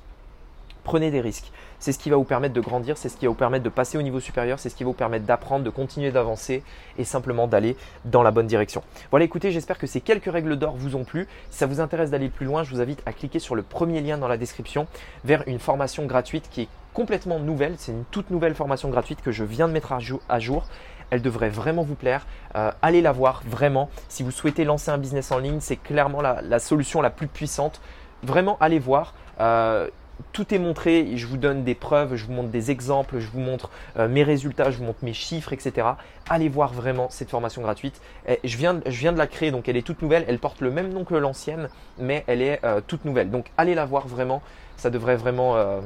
Prenez 0.89 1.12
des 1.12 1.21
risques. 1.21 1.52
C'est 1.78 1.91
ce 1.91 1.99
qui 1.99 2.10
va 2.10 2.15
vous 2.15 2.23
permettre 2.23 2.56
de 2.56 2.62
grandir, 2.62 2.97
c'est 2.97 3.10
ce 3.10 3.15
qui 3.15 3.28
va 3.28 3.30
vous 3.30 3.36
permettre 3.36 3.63
de 3.63 3.69
passer 3.69 3.99
au 3.99 4.02
niveau 4.02 4.19
supérieur, 4.19 4.58
c'est 4.58 4.69
ce 4.69 4.75
qui 4.75 4.84
va 4.84 4.88
vous 4.88 4.95
permettre 4.95 5.23
d'apprendre, 5.23 5.63
de 5.63 5.69
continuer 5.69 6.10
d'avancer 6.10 6.63
et 6.97 7.04
simplement 7.04 7.45
d'aller 7.45 7.78
dans 8.06 8.23
la 8.23 8.32
bonne 8.32 8.47
direction. 8.47 8.82
Voilà, 9.12 9.23
écoutez, 9.23 9.52
j'espère 9.52 9.78
que 9.78 9.86
ces 9.86 10.02
quelques 10.02 10.32
règles 10.32 10.56
d'or 10.56 10.73
vous 10.75 10.95
ont 10.95 11.04
plu. 11.04 11.28
Si 11.52 11.60
ça 11.60 11.67
vous 11.67 11.80
intéresse 11.80 12.10
d'aller 12.10 12.30
plus 12.30 12.47
loin, 12.47 12.63
je 12.63 12.71
vous 12.71 12.82
invite 12.82 13.04
à 13.06 13.13
cliquer 13.13 13.38
sur 13.38 13.54
le 13.54 13.62
premier 13.62 14.02
lien 14.02 14.17
dans 14.17 14.28
la 14.28 14.36
description 14.36 14.88
vers 15.25 15.43
une 15.47 15.60
formation 15.60 16.08
gratuite 16.08 16.49
qui 16.49 16.63
est 16.63 16.67
complètement 16.95 17.38
nouvelle. 17.38 17.75
C'est 17.78 17.91
une 17.91 18.06
toute 18.06 18.32
nouvelle 18.32 18.56
formation 18.56 18.89
gratuite 18.89 19.21
que 19.21 19.32
je 19.32 19.43
viens 19.43 19.67
de 19.67 19.73
mettre 19.73 19.93
à 19.93 20.39
jour. 20.39 20.65
Elle 21.12 21.21
devrait 21.21 21.49
vraiment 21.49 21.84
vous 21.84 21.93
plaire. 21.93 22.25
Euh, 22.56 22.71
allez 22.82 23.02
la 23.02 23.12
voir 23.12 23.43
vraiment. 23.45 23.91
Si 24.08 24.23
vous 24.23 24.32
souhaitez 24.32 24.65
lancer 24.65 24.89
un 24.89 24.97
business 24.97 25.32
en 25.32 25.38
ligne, 25.38 25.60
c'est 25.60 25.78
clairement 25.78 26.23
la, 26.23 26.58
solution 26.58 26.99
la 27.04 27.12
plus 27.12 27.28
puissante. 27.28 27.80
Vraiment, 28.23 28.58
allez 28.60 28.80
voir. 28.80 29.13
Euh, 29.39 29.88
tout 30.32 30.53
est 30.53 30.60
montré, 30.60 31.15
je 31.15 31.25
vous 31.27 31.38
donne 31.38 31.63
des 31.63 31.75
preuves, 31.75 32.15
je 32.15 32.25
vous 32.25 32.34
montre 32.34 32.49
des 32.49 32.71
exemples, 32.71 33.19
je 33.19 33.27
vous 33.27 33.39
montre 33.39 33.69
euh, 33.97 34.08
mes 34.08 34.23
résultats, 34.23 34.71
je 34.71 34.77
vous 34.77 34.84
montre 34.84 35.03
mes 35.03 35.13
chiffres, 35.13 35.53
etc. 35.53 35.88
Allez 36.29 36.49
voir 36.49 36.73
vraiment 36.73 37.10
cette 37.10 37.29
formation 37.29 37.62
gratuite. 37.62 38.01
je, 38.43 38.58
viens, 38.58 38.73
de 38.73 39.17
la 39.17 39.27
créer, 39.27 39.51
donc 39.51 39.67
elle 39.67 39.77
est 39.77 39.82
toute 39.82 40.01
nouvelle, 40.01 40.25
elle 40.27 40.39
porte 40.39 40.62
le 40.62 40.71
même 40.71 40.91
nom 40.91 41.03
que 41.03 41.15
l'ancienne, 41.15 41.69
mais 41.97 42.23
elle 42.27 42.41
est 42.41 42.60
euh, 42.63 42.82
toute 42.86 43.05
nouvelle. 43.05 43.29
Donc 43.29 43.51
allez 43.58 43.75
la 43.75 43.86
voir 43.86 44.08
vraiment, 44.08 44.41
ça 44.77 44.89
devrait 44.89 45.17
vraiment, 45.17 45.55
euh, 45.55 45.79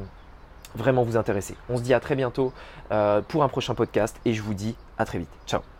vraiment 0.76 1.04
vous 1.04 1.17
intéresser. 1.17 1.56
On 1.69 1.78
se 1.78 1.84
dit 1.84 1.93
à 1.93 2.00
très 2.00 2.15
bientôt 2.15 2.54
pour 3.28 3.43
un 3.43 3.50
prochain 3.50 3.74
podcast 3.74 4.19
et 4.24 4.34
je 4.34 4.43
vous 4.43 4.54
dis 4.54 4.76
à 5.00 5.06
très 5.06 5.17
vite. 5.17 5.30
Ciao 5.48 5.72